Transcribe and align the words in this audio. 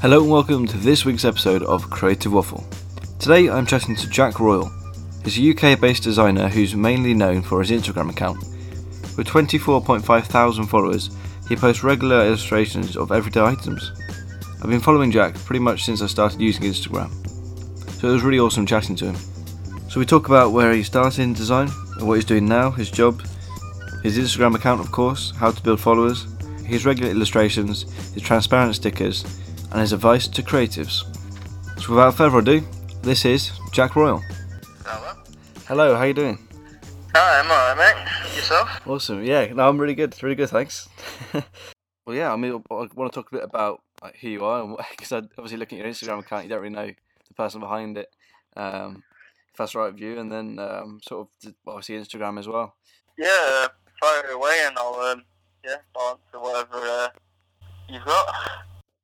Hello 0.00 0.22
and 0.22 0.30
welcome 0.30 0.66
to 0.66 0.78
this 0.78 1.04
week's 1.04 1.26
episode 1.26 1.62
of 1.62 1.90
Creative 1.90 2.32
Waffle. 2.32 2.64
Today 3.18 3.50
I'm 3.50 3.66
chatting 3.66 3.94
to 3.96 4.08
Jack 4.08 4.40
Royal. 4.40 4.70
He's 5.22 5.38
a 5.38 5.50
UK 5.50 5.78
based 5.78 6.02
designer 6.02 6.48
who's 6.48 6.74
mainly 6.74 7.12
known 7.12 7.42
for 7.42 7.60
his 7.60 7.70
Instagram 7.70 8.08
account. 8.08 8.38
With 9.18 9.26
24.5 9.26 10.24
thousand 10.24 10.68
followers, 10.68 11.10
he 11.48 11.56
posts 11.56 11.84
regular 11.84 12.24
illustrations 12.24 12.96
of 12.96 13.12
everyday 13.12 13.42
items. 13.42 13.92
I've 14.62 14.70
been 14.70 14.80
following 14.80 15.10
Jack 15.10 15.34
pretty 15.34 15.60
much 15.60 15.84
since 15.84 16.00
I 16.00 16.06
started 16.06 16.40
using 16.40 16.62
Instagram, 16.62 17.10
so 18.00 18.08
it 18.08 18.12
was 18.12 18.22
really 18.22 18.38
awesome 18.38 18.64
chatting 18.64 18.96
to 18.96 19.12
him. 19.12 19.16
So 19.90 20.00
we 20.00 20.06
talk 20.06 20.28
about 20.28 20.52
where 20.52 20.72
he 20.72 20.82
started 20.82 21.22
in 21.22 21.34
design, 21.34 21.68
and 21.98 22.08
what 22.08 22.14
he's 22.14 22.24
doing 22.24 22.46
now, 22.46 22.70
his 22.70 22.90
job, 22.90 23.20
his 24.02 24.18
Instagram 24.18 24.54
account 24.54 24.80
of 24.80 24.90
course, 24.90 25.32
how 25.36 25.50
to 25.50 25.62
build 25.62 25.80
followers, 25.80 26.26
his 26.64 26.86
regular 26.86 27.10
illustrations, 27.10 27.82
his 28.12 28.22
transparent 28.22 28.74
stickers, 28.74 29.24
and 29.72 29.80
his 29.80 29.92
advice 29.92 30.26
to 30.28 30.42
creatives. 30.42 31.04
So 31.80 31.94
without 31.94 32.14
further 32.14 32.38
ado, 32.38 32.62
this 33.02 33.24
is 33.24 33.52
Jack 33.72 33.96
Royal. 33.96 34.22
Hello. 34.84 35.22
Hello, 35.66 35.96
how 35.96 36.04
you 36.04 36.14
doing? 36.14 36.38
Hi, 37.14 37.40
I'm 37.40 37.50
alright, 37.50 37.96
mate. 37.96 38.36
Yourself? 38.36 38.86
Awesome. 38.86 39.24
Yeah, 39.24 39.52
no, 39.52 39.68
I'm 39.68 39.78
really 39.78 39.94
good. 39.94 40.20
Really 40.22 40.36
good, 40.36 40.50
thanks. 40.50 40.88
well, 41.32 42.16
yeah, 42.16 42.32
I 42.32 42.36
mean, 42.36 42.52
I 42.70 42.74
want 42.74 43.12
to 43.12 43.20
talk 43.20 43.32
a 43.32 43.36
bit 43.36 43.44
about 43.44 43.82
like, 44.02 44.16
who 44.20 44.28
you 44.28 44.44
are, 44.44 44.76
because 44.90 45.12
obviously 45.12 45.58
looking 45.58 45.80
at 45.80 45.84
your 45.84 45.92
Instagram 45.92 46.20
account, 46.20 46.44
you 46.44 46.50
don't 46.50 46.60
really 46.62 46.74
know 46.74 46.86
the 46.86 47.34
person 47.34 47.60
behind 47.60 47.98
it. 47.98 48.08
Um, 48.56 49.02
if 49.50 49.56
that's 49.56 49.74
right 49.74 49.92
with 49.92 50.00
you, 50.00 50.18
and 50.18 50.30
then 50.30 50.58
um, 50.58 51.00
sort 51.02 51.28
of 51.44 51.54
obviously 51.66 51.96
Instagram 51.96 52.38
as 52.38 52.46
well. 52.46 52.76
Yeah, 53.18 53.66
fire 54.00 54.30
away, 54.30 54.62
and 54.66 54.76
I'll 54.78 54.94
um, 54.94 55.24
yeah, 55.64 55.76
answer 56.08 56.38
whatever 56.40 56.76
uh, 56.76 57.08
you've 57.88 58.04
got. 58.04 58.26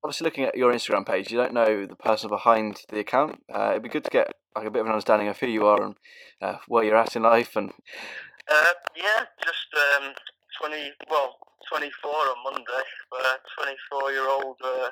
Obviously, 0.02 0.24
looking 0.24 0.44
at 0.44 0.56
your 0.56 0.72
Instagram 0.72 1.06
page, 1.06 1.30
you 1.30 1.38
don't 1.38 1.52
know 1.52 1.84
the 1.84 1.96
person 1.96 2.28
behind 2.30 2.82
the 2.90 3.00
account. 3.00 3.42
Uh, 3.52 3.70
it'd 3.70 3.82
be 3.82 3.88
good 3.88 4.04
to 4.04 4.10
get 4.10 4.32
like 4.54 4.66
a 4.66 4.70
bit 4.70 4.80
of 4.80 4.86
an 4.86 4.92
understanding 4.92 5.28
of 5.28 5.38
who 5.38 5.46
you 5.46 5.66
are 5.66 5.82
and 5.82 5.94
uh, 6.40 6.58
where 6.68 6.84
you're 6.84 6.96
at 6.96 7.16
in 7.16 7.22
life, 7.22 7.56
and 7.56 7.72
Uh, 8.48 8.72
yeah, 8.96 9.24
just 9.44 9.66
um, 9.74 10.12
twenty, 10.58 10.92
well, 11.10 11.36
twenty-four 11.68 12.14
on 12.14 12.36
Monday. 12.44 12.84
But 13.10 13.40
twenty-four-year-old 13.58 14.56
uh, 14.64 14.90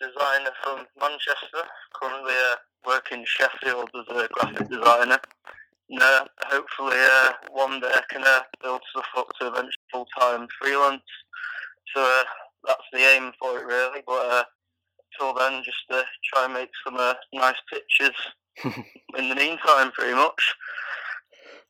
designer 0.00 0.50
from 0.64 0.86
Manchester, 0.98 1.68
currently 1.94 2.32
uh, 2.32 2.56
working 2.86 3.20
in 3.20 3.26
Sheffield 3.26 3.90
as 3.94 4.16
a 4.16 4.28
graphic 4.32 4.68
designer. 4.68 5.20
Uh, 6.00 6.24
hopefully, 6.46 6.96
uh, 6.96 7.32
one 7.50 7.80
day 7.80 7.90
I 7.92 8.02
can 8.10 8.22
uh, 8.24 8.40
build 8.62 8.80
stuff 8.90 9.06
up 9.16 9.28
to 9.40 9.48
eventually 9.48 9.72
full-time 9.92 10.46
freelance. 10.60 11.02
So 11.94 12.02
uh, 12.02 12.24
that's 12.66 12.82
the 12.92 13.00
aim 13.00 13.32
for 13.40 13.58
it, 13.58 13.66
really. 13.66 14.02
But 14.06 14.26
uh, 14.30 14.44
till 15.18 15.34
then, 15.34 15.62
just 15.64 15.84
uh, 15.90 16.02
try 16.32 16.44
and 16.46 16.54
make 16.54 16.70
some 16.84 16.96
uh, 16.96 17.14
nice 17.34 17.56
pictures 17.72 18.16
in 19.18 19.28
the 19.28 19.34
meantime, 19.34 19.90
pretty 19.92 20.14
much. 20.14 20.54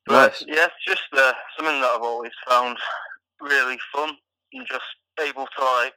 But 0.06 0.32
Nice. 0.32 0.44
yeah, 0.48 0.66
it's 0.66 0.84
just 0.86 1.02
uh, 1.12 1.32
something 1.56 1.80
that 1.80 1.90
I've 1.94 2.02
always 2.02 2.32
found 2.48 2.76
really 3.40 3.78
fun 3.94 4.16
and 4.52 4.66
just 4.68 4.84
able 5.20 5.46
to 5.58 5.64
like 5.64 5.94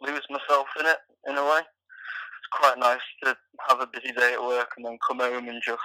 lose 0.00 0.24
myself 0.30 0.66
in 0.80 0.86
it 0.86 0.98
in 1.28 1.36
a 1.36 1.44
way. 1.44 1.60
It's 1.60 2.60
quite 2.60 2.78
nice 2.78 3.00
to 3.24 3.36
have 3.68 3.80
a 3.80 3.86
busy 3.86 4.12
day 4.12 4.34
at 4.34 4.42
work 4.42 4.70
and 4.76 4.86
then 4.86 4.98
come 5.06 5.20
home 5.20 5.48
and 5.48 5.62
just 5.64 5.80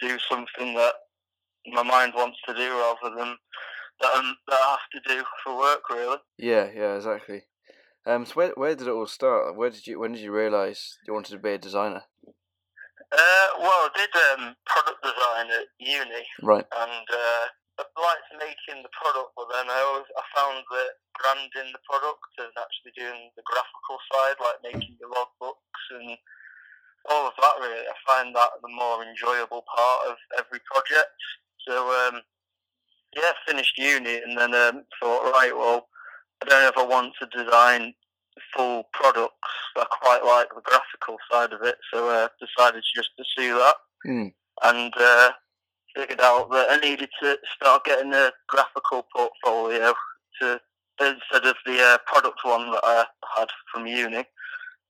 do 0.00 0.18
something 0.28 0.74
that 0.74 0.94
my 1.72 1.82
mind 1.82 2.12
wants 2.14 2.38
to 2.46 2.54
do 2.54 2.70
rather 2.70 3.14
than 3.16 3.36
that, 4.00 4.10
i 4.14 4.32
that 4.48 4.54
I 4.54 4.76
have 4.78 5.02
to 5.02 5.14
do 5.16 5.24
for 5.44 5.58
work. 5.58 5.82
Really. 5.90 6.18
yeah, 6.38 6.68
yeah, 6.74 6.94
exactly. 6.96 7.42
Um, 8.06 8.24
so 8.26 8.32
where 8.34 8.52
where 8.56 8.74
did 8.74 8.86
it 8.86 8.92
all 8.92 9.06
start? 9.06 9.56
Where 9.56 9.70
did 9.70 9.86
you 9.86 9.98
when 10.00 10.12
did 10.12 10.22
you 10.22 10.32
realise 10.32 10.98
you 11.06 11.12
wanted 11.12 11.32
to 11.32 11.38
be 11.38 11.50
a 11.52 11.58
designer? 11.58 12.04
Uh, 13.10 13.48
well, 13.60 13.88
I 13.88 13.90
did 13.96 14.12
um, 14.36 14.54
product 14.68 15.00
design 15.02 15.48
at 15.48 15.66
uni, 15.80 16.24
Right. 16.44 16.66
and 16.68 17.06
uh, 17.08 17.44
I 17.80 17.84
liked 17.96 18.28
making 18.36 18.84
the 18.84 18.92
product, 18.92 19.32
but 19.32 19.48
then 19.48 19.64
I 19.72 19.80
always 19.80 20.04
I 20.12 20.24
found 20.36 20.60
that 20.60 20.90
branding 21.16 21.72
the 21.72 21.80
product 21.88 22.20
and 22.36 22.52
actually 22.60 22.92
doing 22.96 23.32
the 23.36 23.42
graphical 23.48 23.96
side, 24.12 24.36
like 24.44 24.60
making 24.60 24.96
the 25.00 25.08
logbooks 25.08 25.84
and 25.96 26.16
all 27.10 27.26
of 27.28 27.34
that, 27.40 27.54
really, 27.60 27.86
I 27.86 27.94
find 28.06 28.34
that 28.34 28.50
the 28.62 28.68
more 28.68 29.02
enjoyable 29.02 29.64
part 29.74 30.08
of 30.08 30.16
every 30.38 30.60
project. 30.72 31.10
So 31.66 31.88
um, 32.08 32.20
yeah, 33.16 33.32
finished 33.46 33.78
uni 33.78 34.16
and 34.22 34.36
then 34.38 34.54
um, 34.54 34.84
thought, 35.00 35.32
right, 35.32 35.52
well, 35.54 35.88
I 36.42 36.46
don't 36.46 36.62
know 36.62 36.68
if 36.68 36.78
I 36.78 36.86
want 36.86 37.14
to 37.20 37.44
design 37.44 37.94
full 38.56 38.84
products. 38.92 39.34
I 39.76 39.84
quite 39.90 40.24
like 40.24 40.48
the 40.54 40.62
graphical 40.62 41.16
side 41.30 41.52
of 41.52 41.62
it, 41.62 41.76
so 41.92 42.08
uh, 42.08 42.28
decided 42.40 42.82
to 42.82 43.00
just 43.00 43.10
pursue 43.16 43.54
that 43.54 43.76
Mm. 44.06 44.32
and 44.62 44.92
uh, 44.96 45.30
figured 45.96 46.20
out 46.20 46.52
that 46.52 46.68
I 46.70 46.76
needed 46.76 47.08
to 47.20 47.36
start 47.56 47.84
getting 47.84 48.14
a 48.14 48.30
graphical 48.46 49.04
portfolio 49.12 49.92
to 50.40 50.60
instead 51.00 51.44
of 51.46 51.56
the 51.66 51.80
uh, 51.80 51.98
product 52.06 52.38
one 52.44 52.70
that 52.70 52.80
I 52.84 53.04
had 53.36 53.48
from 53.72 53.86
uni. 53.88 54.24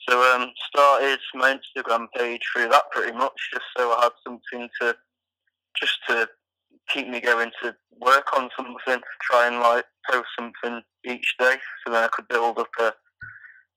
So 0.09 0.35
um, 0.35 0.51
started 0.69 1.19
my 1.35 1.59
Instagram 1.59 2.07
page 2.17 2.41
through 2.55 2.69
that 2.69 2.85
pretty 2.93 3.13
much, 3.13 3.33
just 3.53 3.65
so 3.77 3.91
I 3.93 4.05
had 4.05 4.13
something 4.27 4.69
to 4.81 4.97
just 5.79 5.99
to 6.09 6.29
keep 6.89 7.09
me 7.09 7.21
going 7.21 7.51
to 7.63 7.75
work 8.01 8.27
on 8.37 8.49
something, 8.57 9.03
try 9.23 9.47
and 9.47 9.61
like 9.61 9.85
post 10.11 10.29
something 10.39 10.83
each 11.05 11.35
day, 11.39 11.57
so 11.87 11.93
then 11.93 12.05
I 12.05 12.09
could 12.09 12.27
build 12.29 12.59
up 12.59 12.69
a 12.81 12.93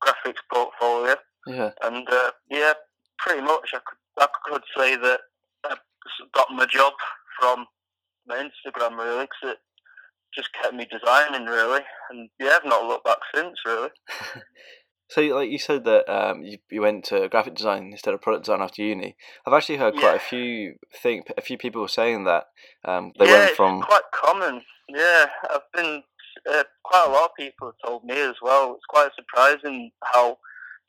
graphics 0.04 0.42
portfolio 0.52 1.16
Yeah. 1.48 1.72
and 1.84 2.08
uh, 2.10 2.32
yeah, 2.50 2.74
pretty 3.20 3.42
much 3.42 3.70
I 3.74 3.80
could 3.86 3.98
I 4.20 4.28
could 4.46 4.64
say 4.78 4.96
that 4.96 5.20
I 5.66 5.76
got 6.34 6.48
my 6.52 6.66
job 6.66 6.94
from 7.40 7.66
my 8.28 8.38
Instagram 8.38 8.98
really 8.98 9.26
because 9.26 9.56
it 9.56 9.58
just 10.34 10.50
kept 10.54 10.74
me 10.74 10.88
designing 10.90 11.46
really, 11.46 11.82
and 12.10 12.30
yeah, 12.40 12.52
I've 12.56 12.66
not 12.70 12.86
looked 12.86 13.06
back 13.06 13.18
since 13.36 13.58
really. 13.66 13.90
So, 15.12 15.20
like 15.24 15.50
you 15.50 15.60
said 15.60 15.84
that 15.84 16.08
um, 16.10 16.42
you, 16.42 16.58
you 16.70 16.80
went 16.80 17.04
to 17.06 17.28
graphic 17.28 17.56
design 17.56 17.90
instead 17.92 18.14
of 18.14 18.22
product 18.22 18.46
design 18.46 18.62
after 18.62 18.82
uni. 18.82 19.18
I've 19.46 19.52
actually 19.52 19.76
heard 19.76 19.96
quite 19.96 20.12
Yeah. 20.12 20.16
a 20.16 20.20
few 20.20 20.76
think 21.04 21.30
a 21.38 21.42
few 21.42 21.58
people 21.58 21.86
saying 21.90 22.24
that 22.24 22.46
um, 22.86 23.12
they 23.20 23.26
yeah, 23.26 23.32
went 23.32 23.50
it's 23.50 23.58
from 23.58 23.82
quite 23.82 24.10
common. 24.14 24.62
Yeah, 24.88 25.26
I've 25.50 25.70
been 25.74 26.04
uh, 26.50 26.64
quite 26.84 27.08
a 27.08 27.12
lot 27.12 27.26
of 27.26 27.36
people 27.38 27.68
have 27.68 27.90
told 27.90 28.06
me 28.06 28.22
as 28.22 28.36
well. 28.42 28.76
It's 28.76 28.86
quite 28.88 29.10
surprising 29.14 29.92
how 30.02 30.38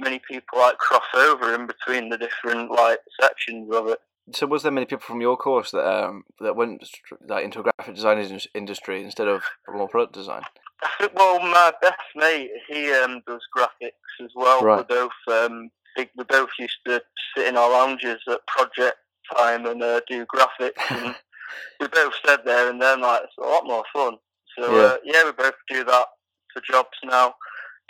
many 0.00 0.20
people 0.20 0.56
like 0.56 0.78
cross 0.78 1.02
over 1.16 1.52
in 1.56 1.66
between 1.66 2.08
the 2.08 2.16
different 2.16 2.70
like 2.70 3.00
sections 3.20 3.74
of 3.74 3.88
it. 3.88 3.98
So, 4.32 4.46
was 4.46 4.62
there 4.62 4.70
many 4.70 4.86
people 4.86 5.02
from 5.02 5.20
your 5.20 5.36
course 5.36 5.72
that 5.72 5.84
um, 5.84 6.22
that 6.40 6.54
went 6.54 6.88
like 7.26 7.44
into 7.44 7.58
a 7.58 7.64
graphic 7.64 7.96
design 7.96 8.24
industry 8.54 9.02
instead 9.02 9.26
of 9.26 9.42
more 9.68 9.88
product 9.88 10.14
design? 10.14 10.42
Well, 11.14 11.40
my 11.40 11.72
best 11.80 12.00
mate, 12.14 12.50
he 12.68 12.92
um, 12.92 13.22
does 13.26 13.42
graphics 13.56 14.24
as 14.24 14.30
well. 14.34 14.62
Right. 14.62 14.78
We 14.78 14.94
both 14.94 15.10
um, 15.30 15.70
we 15.96 16.24
both 16.24 16.50
used 16.58 16.78
to 16.86 17.02
sit 17.36 17.46
in 17.46 17.56
our 17.56 17.70
lounges 17.70 18.20
at 18.28 18.46
project 18.46 18.96
time 19.36 19.66
and 19.66 19.82
uh, 19.82 20.00
do 20.08 20.26
graphics, 20.26 20.72
and 20.90 21.14
we 21.80 21.88
both 21.88 22.14
said 22.24 22.40
there 22.44 22.70
and 22.70 22.80
then 22.80 23.00
like 23.00 23.22
it's 23.24 23.32
a 23.38 23.42
lot 23.42 23.66
more 23.66 23.84
fun. 23.92 24.16
So 24.58 24.74
Yeah. 24.76 24.82
uh, 24.82 24.96
yeah, 25.04 25.24
we 25.24 25.32
both 25.32 25.54
do 25.68 25.84
that 25.84 26.06
for 26.52 26.60
jobs 26.62 26.98
now. 27.04 27.26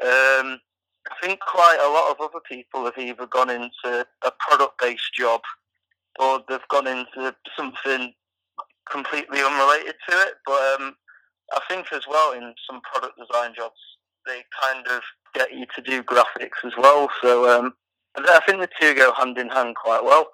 Um, 0.03 0.60
I 1.10 1.14
think 1.26 1.41
quite 1.41 1.78
a 1.84 1.91
lot 1.91 2.10
of 2.12 2.20
other 2.20 2.41
people 2.48 2.84
have 2.84 2.98
either 2.98 3.26
gone 3.26 3.50
into 3.50 4.06
a 4.24 4.32
product-based 4.38 5.12
job 5.14 5.41
or 6.19 6.41
they've 6.48 6.69
gone 6.69 6.86
into 6.86 7.34
something 7.56 8.12
completely 8.91 9.41
unrelated 9.41 9.94
to 10.09 10.16
it. 10.16 10.34
But 10.47 10.80
um, 10.80 10.94
I 11.53 11.61
think 11.69 11.93
as 11.93 12.05
well 12.09 12.33
in 12.33 12.55
some 12.69 12.81
product 12.83 13.19
design 13.19 13.55
jobs, 13.55 13.77
they 14.27 14.43
kind 14.60 14.87
of 14.89 15.03
get 15.34 15.53
you 15.53 15.66
to 15.75 15.83
do 15.83 16.03
graphics 16.03 16.65
as 16.65 16.72
well. 16.78 17.09
So 17.21 17.49
um, 17.51 17.75
I 18.16 18.41
think 18.47 18.60
the 18.60 18.69
two 18.81 18.95
go 18.95 19.13
hand 19.13 19.39
in 19.39 19.49
hand 19.49 19.77
quite 19.77 20.04
well. 20.04 20.28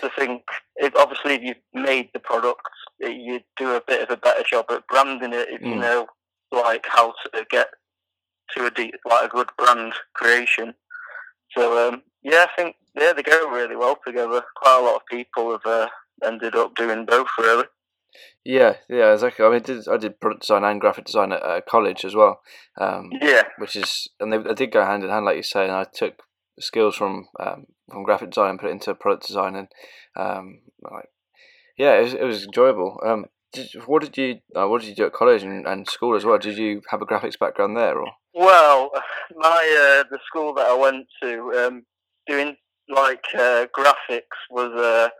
So 0.00 0.08
I 0.08 0.10
think 0.18 0.42
if, 0.76 0.94
obviously 0.96 1.34
if 1.34 1.42
you've 1.42 1.82
made 1.84 2.08
the 2.12 2.20
product, 2.20 2.62
you 3.00 3.40
do 3.56 3.74
a 3.74 3.80
bit 3.86 4.02
of 4.02 4.10
a 4.10 4.16
better 4.16 4.42
job 4.48 4.66
at 4.70 4.86
branding 4.86 5.32
it 5.32 5.48
if 5.50 5.60
you 5.60 5.74
Mm. 5.76 5.80
know 5.80 6.06
like 6.50 6.86
how 6.88 7.12
to 7.24 7.46
get 7.50 7.68
to 8.56 8.66
a 8.66 8.70
de- 8.70 8.92
like 9.08 9.24
a 9.26 9.28
good 9.28 9.50
brand 9.58 9.92
creation. 10.14 10.74
So 11.56 11.88
um, 11.88 12.02
yeah, 12.22 12.46
I 12.50 12.56
think 12.56 12.76
yeah 12.94 13.12
they 13.12 13.22
go 13.22 13.48
really 13.50 13.76
well 13.76 13.98
together. 14.06 14.42
Quite 14.56 14.78
a 14.80 14.84
lot 14.84 14.96
of 14.96 15.06
people 15.06 15.52
have 15.52 15.66
uh, 15.66 15.88
ended 16.24 16.54
up 16.54 16.74
doing 16.74 17.04
both 17.04 17.28
really. 17.38 17.64
Yeah, 18.44 18.76
yeah, 18.88 19.12
exactly. 19.12 19.44
I 19.44 19.48
mean, 19.48 19.56
I 19.56 19.60
did, 19.60 19.88
I 19.88 19.96
did 19.96 20.20
product 20.20 20.42
design 20.42 20.64
and 20.64 20.80
graphic 20.80 21.04
design 21.04 21.32
at 21.32 21.42
uh, 21.42 21.60
college 21.68 22.04
as 22.04 22.14
well, 22.14 22.40
um, 22.80 23.10
Yeah, 23.20 23.44
which 23.58 23.76
is 23.76 24.08
and 24.20 24.32
they, 24.32 24.38
they 24.38 24.54
did 24.54 24.72
go 24.72 24.84
hand 24.84 25.04
in 25.04 25.10
hand, 25.10 25.24
like 25.24 25.36
you 25.36 25.42
say. 25.42 25.64
And 25.64 25.72
I 25.72 25.84
took 25.84 26.22
skills 26.58 26.96
from 26.96 27.28
um, 27.38 27.66
from 27.90 28.04
graphic 28.04 28.30
design 28.30 28.50
and 28.50 28.60
put 28.60 28.68
it 28.68 28.72
into 28.72 28.94
product 28.94 29.26
design, 29.26 29.54
and 29.54 29.68
um, 30.16 30.60
like 30.82 31.08
yeah, 31.78 31.98
it 31.98 32.02
was, 32.02 32.14
it 32.14 32.24
was 32.24 32.44
enjoyable. 32.44 33.00
Um, 33.04 33.26
did, 33.52 33.68
what 33.86 34.02
did 34.02 34.16
you 34.16 34.40
uh, 34.56 34.68
what 34.68 34.80
did 34.80 34.88
you 34.88 34.96
do 34.96 35.06
at 35.06 35.12
college 35.12 35.42
and, 35.42 35.66
and 35.66 35.88
school 35.88 36.16
as 36.16 36.24
well? 36.24 36.38
Did 36.38 36.58
you 36.58 36.82
have 36.90 37.02
a 37.02 37.06
graphics 37.06 37.38
background 37.38 37.76
there 37.76 37.98
or? 37.98 38.08
Well, 38.34 38.90
my 39.36 40.00
uh, 40.00 40.04
the 40.10 40.18
school 40.26 40.54
that 40.54 40.66
I 40.66 40.74
went 40.74 41.06
to, 41.22 41.66
um, 41.66 41.84
doing 42.26 42.56
like 42.88 43.24
uh, 43.34 43.66
graphics 43.76 44.38
was 44.50 44.72
uh, 44.72 45.10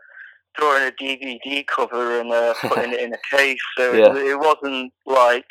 drawing 0.55 0.87
a 0.87 0.91
DVD 0.91 1.65
cover 1.67 2.19
and 2.19 2.31
uh, 2.31 2.53
putting 2.63 2.93
it 2.93 2.99
in 3.01 3.13
a 3.13 3.35
case. 3.35 3.59
So 3.77 3.93
Yeah. 3.93 4.15
it, 4.15 4.27
it 4.27 4.39
wasn't 4.39 4.93
like 5.05 5.45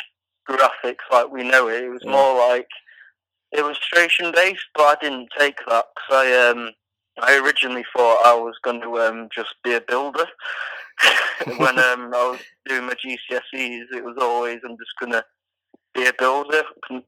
graphics 0.48 1.04
like 1.10 1.30
we 1.30 1.44
know 1.44 1.68
it. 1.68 1.84
It 1.84 1.88
was 1.90 2.02
Yeah. 2.04 2.12
more 2.12 2.48
like 2.48 2.68
illustration 3.56 4.32
based, 4.32 4.66
but 4.74 4.82
I 4.84 4.96
didn't 5.00 5.28
take 5.38 5.58
that 5.68 5.86
because 5.94 6.26
I 6.26 6.48
um 6.50 6.70
I 7.20 7.36
originally 7.38 7.84
thought 7.94 8.24
I 8.24 8.34
was 8.34 8.54
going 8.62 8.80
to 8.80 9.00
um 9.00 9.28
just 9.34 9.54
be 9.64 9.74
a 9.74 9.80
builder. 9.80 10.26
when 11.58 11.78
um 11.78 12.12
I 12.14 12.30
was 12.30 12.40
doing 12.66 12.86
my 12.86 12.94
GCSEs, 12.94 13.86
it 13.94 14.04
was 14.04 14.16
always 14.20 14.60
I'm 14.64 14.76
just 14.78 14.98
going 15.00 15.12
to 15.12 15.24
be 15.94 16.06
a 16.06 16.12
builder 16.18 16.62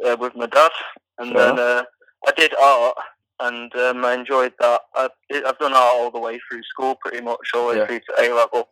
uh, 0.07 0.17
with 0.19 0.35
my 0.37 0.47
dad, 0.47 0.71
and 1.19 1.37
then 1.37 1.59
uh, 1.59 1.83
I 2.27 2.33
did 2.37 2.55
art. 2.61 2.97
And 3.41 3.75
um, 3.77 4.05
I 4.05 4.15
enjoyed 4.15 4.53
that. 4.61 4.81
I, 4.95 5.09
I've 5.33 5.59
done 5.59 5.75
art 5.75 5.93
all 5.95 6.11
the 6.11 6.21
way 6.21 6.39
through 6.49 6.63
school, 6.63 6.97
pretty 7.01 7.21
much 7.21 7.39
all 7.55 7.69
the 7.69 7.75
way 7.75 7.79
Yeah. 7.81 7.87
through 7.87 8.01
to 8.01 8.15
A 8.23 8.27
level. 8.35 8.69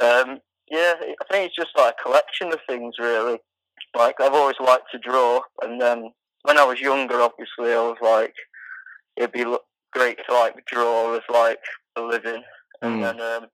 Um, 0.00 0.38
yeah, 0.70 0.94
I 1.00 1.24
think 1.30 1.46
it's 1.46 1.56
just 1.56 1.76
like 1.76 1.94
a 1.98 2.02
collection 2.02 2.52
of 2.52 2.60
things, 2.68 2.94
really. 2.98 3.38
Like 3.96 4.20
I've 4.20 4.34
always 4.34 4.56
liked 4.60 4.86
to 4.92 4.98
draw, 4.98 5.40
and 5.62 5.80
then 5.80 6.12
when 6.42 6.58
I 6.58 6.64
was 6.64 6.80
younger, 6.80 7.20
obviously, 7.20 7.72
I 7.72 7.82
was 7.82 7.96
like, 8.00 8.34
it'd 9.16 9.32
be 9.32 9.44
great 9.92 10.18
to 10.28 10.34
like 10.34 10.64
draw 10.66 11.14
as 11.16 11.22
like 11.28 11.58
a 11.96 12.00
living, 12.02 12.44
and 12.82 12.98
Mm. 12.98 13.00
then 13.02 13.20
um, 13.20 13.46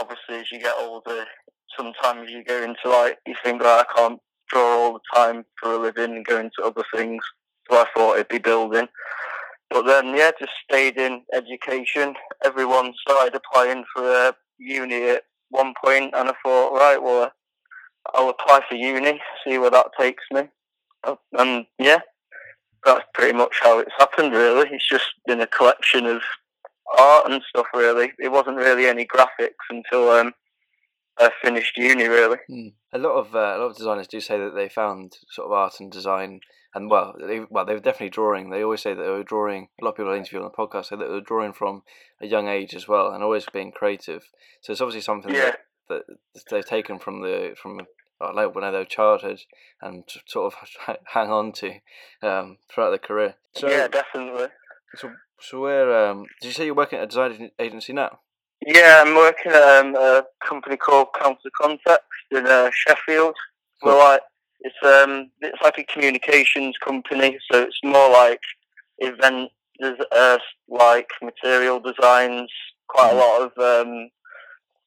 obviously 0.00 0.40
as 0.40 0.50
you 0.50 0.58
get 0.58 0.74
older, 0.76 1.24
sometimes 1.76 2.30
you 2.30 2.42
go 2.42 2.60
into 2.62 2.88
like 2.88 3.18
you 3.26 3.36
think, 3.44 3.62
oh, 3.64 3.84
I 3.88 3.94
can't 3.96 4.20
draw 4.48 4.60
all 4.78 4.92
the 4.94 5.00
time 5.14 5.44
for 5.62 5.72
a 5.74 5.78
living 5.78 6.16
and 6.16 6.26
go 6.26 6.40
into 6.40 6.62
other 6.64 6.84
things. 6.92 7.22
So 7.70 7.76
I 7.78 7.86
thought 7.94 8.14
it'd 8.14 8.28
be 8.28 8.38
building. 8.38 8.88
But 9.70 9.86
then, 9.86 10.16
yeah, 10.16 10.32
just 10.38 10.52
stayed 10.64 10.96
in 10.96 11.22
education. 11.32 12.14
Everyone 12.44 12.92
started 13.00 13.34
applying 13.34 13.84
for 13.94 14.04
a 14.04 14.34
uni 14.58 15.10
at 15.10 15.22
one 15.50 15.74
point, 15.82 16.12
and 16.14 16.28
I 16.28 16.34
thought, 16.44 16.72
right, 16.74 17.00
well, 17.02 17.30
I'll 18.14 18.30
apply 18.30 18.60
for 18.68 18.74
uni, 18.74 19.20
see 19.44 19.58
where 19.58 19.70
that 19.70 19.90
takes 19.98 20.24
me. 20.32 20.42
Uh, 21.04 21.16
And 21.38 21.66
yeah, 21.78 21.98
that's 22.84 23.04
pretty 23.14 23.36
much 23.36 23.54
how 23.62 23.78
it's 23.78 23.92
happened, 23.98 24.32
really. 24.32 24.68
It's 24.72 24.88
just 24.88 25.10
been 25.26 25.40
a 25.40 25.46
collection 25.46 26.06
of 26.06 26.22
art 26.98 27.30
and 27.30 27.42
stuff, 27.48 27.66
really. 27.74 28.12
It 28.18 28.32
wasn't 28.32 28.56
really 28.56 28.86
any 28.86 29.06
graphics 29.06 29.64
until 29.68 30.10
um, 30.10 30.32
I 31.18 31.30
finished 31.42 31.76
uni, 31.76 32.08
really. 32.08 32.38
A 32.92 32.98
lot 32.98 33.12
of 33.12 33.34
uh, 33.34 33.38
a 33.38 33.58
lot 33.58 33.70
of 33.70 33.76
designers 33.76 34.08
do 34.08 34.20
say 34.20 34.38
that 34.38 34.54
they 34.54 34.68
found 34.68 35.16
sort 35.30 35.46
of 35.46 35.52
art 35.52 35.78
and 35.78 35.92
design, 35.92 36.40
and 36.74 36.90
well, 36.90 37.14
they 37.18 37.40
well 37.50 37.64
they 37.64 37.74
were 37.74 37.80
definitely 37.80 38.10
drawing. 38.10 38.50
They 38.50 38.62
always 38.62 38.82
say 38.82 38.94
that 38.94 39.02
they 39.02 39.08
were 39.08 39.22
drawing. 39.24 39.68
A 39.80 39.84
lot 39.84 39.90
of 39.92 39.96
people 39.96 40.12
I 40.12 40.16
interview 40.16 40.40
on 40.42 40.44
the 40.44 40.50
podcast 40.50 40.86
say 40.86 40.96
that 40.96 41.04
they 41.06 41.12
were 41.12 41.20
drawing 41.20 41.52
from 41.52 41.82
a 42.20 42.26
young 42.26 42.48
age 42.48 42.74
as 42.74 42.86
well, 42.88 43.12
and 43.12 43.22
always 43.22 43.46
being 43.52 43.72
creative. 43.72 44.24
So 44.60 44.72
it's 44.72 44.80
obviously 44.80 45.00
something 45.02 45.34
Yeah. 45.34 45.52
that, 45.88 46.02
that 46.06 46.42
they've 46.50 46.64
taken 46.66 46.98
from 46.98 47.22
the 47.22 47.54
from 47.60 47.80
uh, 48.20 48.32
like 48.34 48.54
when 48.54 48.70
their 48.72 48.84
childhood 48.84 49.40
and 49.80 50.04
sort 50.26 50.52
of 50.52 50.68
hang 51.06 51.30
on 51.30 51.52
to 51.52 51.74
um, 52.22 52.58
throughout 52.72 52.90
their 52.90 52.98
career. 52.98 53.34
So 53.52 53.68
yeah, 53.68 53.88
definitely. 53.88 54.48
so 54.96 55.10
so 55.40 55.60
where 55.60 56.06
um, 56.10 56.26
did 56.40 56.48
you 56.48 56.52
say 56.52 56.66
you're 56.66 56.74
working 56.74 56.98
at 56.98 57.04
a 57.04 57.08
design 57.08 57.50
agency 57.58 57.92
now? 57.92 58.20
Yeah, 58.66 59.02
I'm 59.04 59.14
working 59.14 59.52
at 59.52 59.80
um, 59.80 59.94
a 59.96 60.24
company 60.46 60.76
called 60.76 61.08
Council 61.18 61.50
Context 61.58 62.04
in 62.30 62.46
uh, 62.46 62.70
Sheffield. 62.72 63.34
Cool. 63.82 63.92
Well, 63.92 63.98
like 64.12 64.20
it's 64.60 64.76
um 64.84 65.30
it's 65.40 65.60
like 65.62 65.78
a 65.78 65.84
communications 65.84 66.76
company, 66.84 67.38
so 67.50 67.62
it's 67.62 67.78
more 67.82 68.10
like 68.10 68.40
event 68.98 69.50
there's 69.78 69.98
uh, 70.12 70.38
like 70.68 71.08
material 71.22 71.80
designs, 71.80 72.50
quite 72.88 73.12
a 73.12 73.16
lot 73.16 73.42
of 73.42 73.86
um 73.86 74.10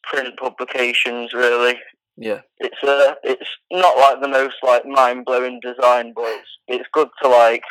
print 0.03 0.37
publications 0.37 1.33
really. 1.33 1.79
Yeah, 2.15 2.41
It's 2.59 2.83
uh 2.83 3.15
it's 3.23 3.49
not 3.71 3.97
like 3.97 4.21
the 4.21 4.27
most 4.27 4.55
like 4.61 4.85
mind 4.85 5.25
blowing 5.25 5.59
design, 5.61 6.13
but 6.15 6.25
it's 6.25 6.49
it's 6.67 6.89
good 6.93 7.09
to 7.21 7.27
like 7.27 7.63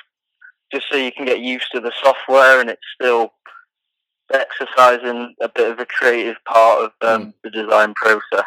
just 0.73 0.87
so 0.91 0.97
you 0.97 1.13
can 1.13 1.27
get 1.27 1.41
used 1.41 1.67
to 1.73 1.81
the 1.81 1.93
software 2.03 2.61
and 2.61 2.71
it's 2.71 2.81
still 2.95 3.33
exercising 4.33 5.35
a 5.43 5.49
bit 5.49 5.71
of 5.71 5.79
a 5.79 5.87
creative 5.87 6.37
part 6.47 6.85
of 6.85 6.93
um, 7.03 7.35
the 7.45 7.51
design 7.51 7.93
process. 7.95 8.47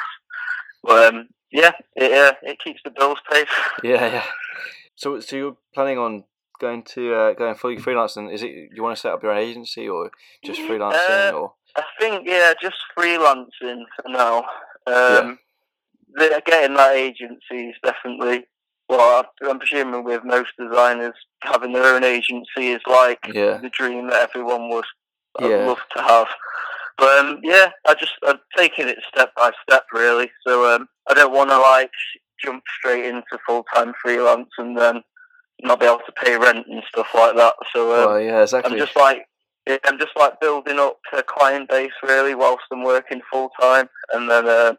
But 0.83 1.13
um, 1.13 1.27
yeah, 1.55 1.71
it 1.95 2.11
uh, 2.11 2.33
it 2.43 2.57
keeps 2.63 2.81
the 2.83 2.91
bills 2.91 3.19
paid. 3.31 3.47
yeah, 3.83 4.05
yeah. 4.15 4.23
So 4.95 5.19
so 5.21 5.35
you're 5.35 5.57
planning 5.73 5.97
on 5.97 6.25
going 6.59 6.83
to 6.83 7.13
uh, 7.13 7.33
going 7.33 7.55
fully 7.55 7.77
freelance, 7.77 8.17
and 8.17 8.29
is 8.29 8.43
it 8.43 8.51
you 8.73 8.83
want 8.83 8.95
to 8.95 9.01
set 9.01 9.13
up 9.13 9.23
your 9.23 9.31
own 9.31 9.37
agency 9.41 9.87
or 9.87 10.11
just 10.43 10.59
freelancing 10.61 11.31
uh, 11.31 11.35
or? 11.35 11.53
I 11.77 11.83
think 11.99 12.27
yeah, 12.27 12.53
just 12.61 12.77
freelancing 12.97 13.83
for 13.95 14.09
now. 14.09 14.39
Um, 14.87 15.39
the- 16.13 16.41
Getting 16.45 16.75
that 16.77 16.95
agency 16.95 17.69
is 17.69 17.75
definitely. 17.83 18.45
Well, 18.87 19.25
I'm 19.49 19.57
presuming 19.57 20.03
with 20.03 20.23
most 20.23 20.51
designers, 20.59 21.15
having 21.41 21.73
their 21.73 21.95
own 21.95 22.03
agency 22.03 22.67
is 22.75 22.81
like 22.85 23.19
Yeah, 23.33 23.57
the 23.57 23.69
dream 23.69 24.09
that 24.09 24.21
everyone 24.29 24.69
would 24.69 24.85
uh, 25.41 25.47
Yeah. 25.49 25.65
love 25.65 25.79
to 25.95 26.03
have. 26.03 26.27
But 26.97 27.25
um, 27.25 27.39
yeah, 27.43 27.71
I 27.87 27.93
just 27.95 28.13
I'm 28.25 28.39
taking 28.55 28.87
it 28.87 28.99
step 29.13 29.31
by 29.35 29.51
step 29.67 29.83
really. 29.93 30.31
So 30.45 30.73
um, 30.73 30.87
I 31.09 31.13
don't 31.13 31.33
want 31.33 31.49
to 31.49 31.57
like 31.57 31.91
jump 32.43 32.63
straight 32.79 33.05
into 33.05 33.37
full 33.45 33.65
time 33.73 33.93
freelance 34.01 34.49
and 34.57 34.77
then 34.77 35.01
not 35.61 35.79
be 35.79 35.85
able 35.85 36.01
to 36.05 36.11
pay 36.23 36.37
rent 36.37 36.67
and 36.69 36.83
stuff 36.89 37.07
like 37.13 37.35
that. 37.35 37.55
So 37.73 37.91
um, 37.93 38.09
well, 38.11 38.21
yeah, 38.21 38.41
exactly. 38.41 38.73
I'm 38.73 38.77
just 38.77 38.95
like 38.95 39.25
yeah, 39.67 39.77
I'm 39.85 39.97
just 39.97 40.15
like 40.15 40.39
building 40.39 40.79
up 40.79 40.99
a 41.13 41.23
client 41.23 41.69
base 41.69 41.91
really 42.03 42.35
whilst 42.35 42.65
I'm 42.71 42.83
working 42.83 43.21
full 43.31 43.49
time, 43.59 43.89
and 44.13 44.29
then 44.29 44.47
um, 44.47 44.77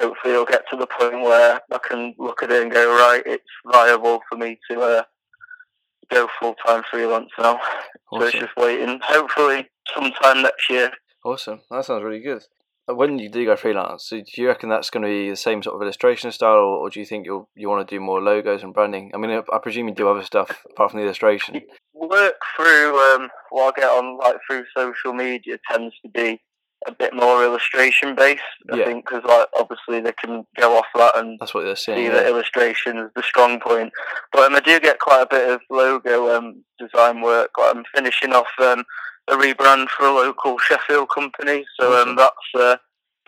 hopefully 0.00 0.34
I'll 0.34 0.44
get 0.44 0.64
to 0.70 0.76
the 0.76 0.86
point 0.86 1.22
where 1.22 1.60
I 1.70 1.78
can 1.78 2.14
look 2.18 2.42
at 2.42 2.50
it 2.50 2.62
and 2.62 2.72
go 2.72 2.96
right, 2.96 3.22
it's 3.26 3.44
viable 3.70 4.20
for 4.28 4.36
me 4.36 4.58
to 4.70 4.80
uh, 4.80 5.02
go 6.10 6.28
full 6.40 6.54
time 6.66 6.82
freelance 6.90 7.30
now. 7.38 7.60
So 8.12 8.22
it's 8.22 8.34
awesome. 8.34 8.40
just 8.40 8.56
waiting. 8.56 9.00
Hopefully 9.02 9.68
sometime 9.94 10.42
next 10.42 10.68
year. 10.70 10.90
Awesome. 11.24 11.60
That 11.70 11.84
sounds 11.84 12.02
really 12.04 12.20
good. 12.20 12.42
Uh, 12.88 12.94
When 12.94 13.18
you 13.18 13.28
do 13.28 13.44
go 13.44 13.56
freelance, 13.56 14.08
do 14.10 14.22
you 14.36 14.48
reckon 14.48 14.68
that's 14.68 14.90
going 14.90 15.02
to 15.04 15.08
be 15.08 15.30
the 15.30 15.36
same 15.36 15.62
sort 15.62 15.76
of 15.76 15.82
illustration 15.82 16.32
style, 16.32 16.54
or, 16.56 16.78
or 16.78 16.90
do 16.90 16.98
you 17.00 17.06
think 17.06 17.26
you'll 17.26 17.48
you 17.54 17.68
want 17.68 17.86
to 17.86 17.94
do 17.94 18.00
more 18.00 18.20
logos 18.20 18.62
and 18.62 18.74
branding? 18.74 19.10
I 19.14 19.18
mean, 19.18 19.30
I, 19.30 19.42
I 19.54 19.58
presume 19.58 19.88
you 19.88 19.94
do 19.94 20.08
other 20.08 20.22
stuff 20.24 20.50
apart 20.70 20.90
from 20.90 21.00
the 21.00 21.04
illustration. 21.06 21.60
Work 21.94 22.34
through 22.56 22.98
um, 23.14 23.28
what 23.50 23.74
I 23.76 23.80
get 23.80 23.90
on 23.90 24.18
like 24.18 24.36
through 24.48 24.64
social 24.76 25.12
media 25.12 25.58
tends 25.70 25.94
to 26.02 26.08
be 26.08 26.40
a 26.88 26.90
bit 26.92 27.14
more 27.14 27.44
illustration 27.44 28.16
based. 28.16 28.42
I 28.72 28.76
Yeah. 28.78 28.84
think 28.86 29.04
because 29.08 29.22
like 29.24 29.46
obviously 29.56 30.00
they 30.00 30.12
can 30.12 30.44
go 30.58 30.76
off 30.76 30.86
that 30.96 31.16
and 31.16 31.38
That's 31.38 31.54
what 31.54 31.62
they're 31.62 31.76
see 31.76 31.92
saying. 31.92 32.10
that 32.10 32.24
Yeah. 32.24 32.30
illustration 32.30 32.98
is 32.98 33.10
the 33.14 33.22
strong 33.22 33.60
point. 33.60 33.92
But 34.32 34.46
um, 34.46 34.56
I 34.56 34.60
do 34.60 34.80
get 34.80 34.98
quite 34.98 35.22
a 35.22 35.26
bit 35.26 35.48
of 35.48 35.60
logo 35.70 36.36
um, 36.36 36.64
design 36.80 37.20
work. 37.20 37.50
Like, 37.56 37.76
I'm 37.76 37.84
finishing 37.94 38.32
off 38.32 38.48
um, 38.58 38.82
a 39.28 39.34
rebrand 39.34 39.88
for 39.88 40.06
a 40.06 40.12
local 40.12 40.58
Sheffield 40.58 41.08
company, 41.10 41.64
so 41.78 42.00
um, 42.00 42.16
that's 42.16 42.54
uh, 42.54 42.76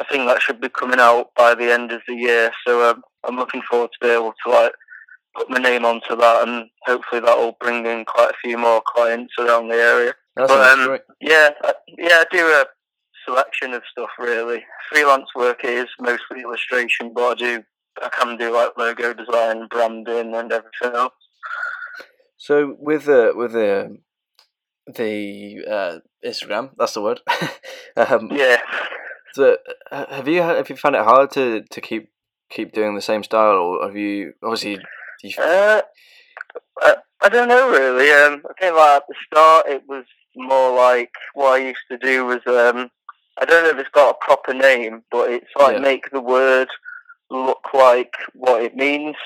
I 0.00 0.04
think 0.04 0.26
that 0.26 0.42
should 0.42 0.60
be 0.60 0.68
coming 0.68 1.00
out 1.00 1.30
by 1.36 1.54
the 1.54 1.72
end 1.72 1.92
of 1.92 2.02
the 2.08 2.14
year. 2.14 2.50
So 2.66 2.90
um, 2.90 3.02
I'm 3.24 3.36
looking 3.36 3.62
forward 3.62 3.90
to 3.92 4.06
be 4.06 4.12
able 4.12 4.34
to 4.44 4.50
like 4.50 4.72
put 5.36 5.50
my 5.50 5.58
name 5.58 5.84
onto 5.84 6.16
that, 6.16 6.48
and 6.48 6.68
hopefully 6.84 7.20
that 7.20 7.36
will 7.36 7.56
bring 7.60 7.86
in 7.86 8.04
quite 8.04 8.30
a 8.30 8.38
few 8.42 8.58
more 8.58 8.82
clients 8.86 9.34
around 9.38 9.68
the 9.68 9.76
area. 9.76 10.14
That 10.36 10.48
but, 10.48 10.78
um. 10.78 10.98
Yeah, 11.20 11.50
I, 11.62 11.74
yeah, 11.96 12.22
I 12.22 12.24
do 12.30 12.44
a 12.46 12.66
selection 13.24 13.72
of 13.72 13.82
stuff 13.90 14.10
really. 14.18 14.64
Freelance 14.90 15.28
work 15.34 15.60
is 15.64 15.86
mostly 16.00 16.42
illustration, 16.42 17.12
but 17.14 17.30
I 17.30 17.34
do 17.34 17.62
I 18.02 18.08
can 18.08 18.36
do 18.36 18.52
like 18.52 18.76
logo 18.76 19.14
design, 19.14 19.68
branding, 19.68 20.34
and 20.34 20.52
everything 20.52 20.94
else. 20.96 21.12
So 22.36 22.76
with 22.78 23.04
the 23.04 23.32
with 23.34 23.52
the 23.52 23.98
the 24.87 25.64
uh, 25.71 25.99
Instagram, 26.26 26.71
that's 26.79 26.95
the 26.95 27.03
word. 27.03 27.21
um, 27.97 28.31
Yeah, 28.33 28.61
So, 29.33 29.57
have 29.91 30.29
you 30.29 30.43
have 30.43 30.69
you 30.69 30.76
found 30.76 30.97
it 30.97 31.05
hard 31.05 31.31
to, 31.33 31.62
to 31.62 31.81
keep 31.81 32.11
keep 32.50 32.73
doing 32.73 32.95
the 32.95 33.03
same 33.03 33.23
style, 33.23 33.57
or 33.57 33.87
have 33.87 33.97
you 33.97 34.35
obviously? 34.43 34.79
You, 35.23 35.31
uh, 35.43 35.83
I, 36.81 36.97
I 37.23 37.29
don't 37.29 37.49
know 37.49 37.71
really. 37.71 38.11
Um, 38.11 38.43
I 38.49 38.53
think 38.61 38.76
like 38.76 38.97
at 38.97 39.03
the 39.09 39.14
start 39.26 39.67
it 39.69 39.83
was 39.88 40.05
more 40.37 40.75
like 40.76 41.11
what 41.35 41.55
I 41.55 41.64
used 41.67 41.79
to 41.91 41.99
do 41.99 42.26
was 42.26 42.41
um, 42.47 42.91
I 43.38 43.45
don't 43.45 43.64
know 43.64 43.71
if 43.71 43.79
it's 43.79 43.91
got 43.95 44.11
a 44.17 44.25
proper 44.25 44.53
name, 44.53 45.03
but 45.11 45.31
it's 45.31 45.47
like 45.59 45.76
Yeah. 45.76 45.81
make 45.83 46.11
the 46.11 46.21
word 46.21 46.69
look 47.31 47.62
like 47.73 48.12
what 48.35 48.62
it 48.62 48.76
means. 48.76 49.17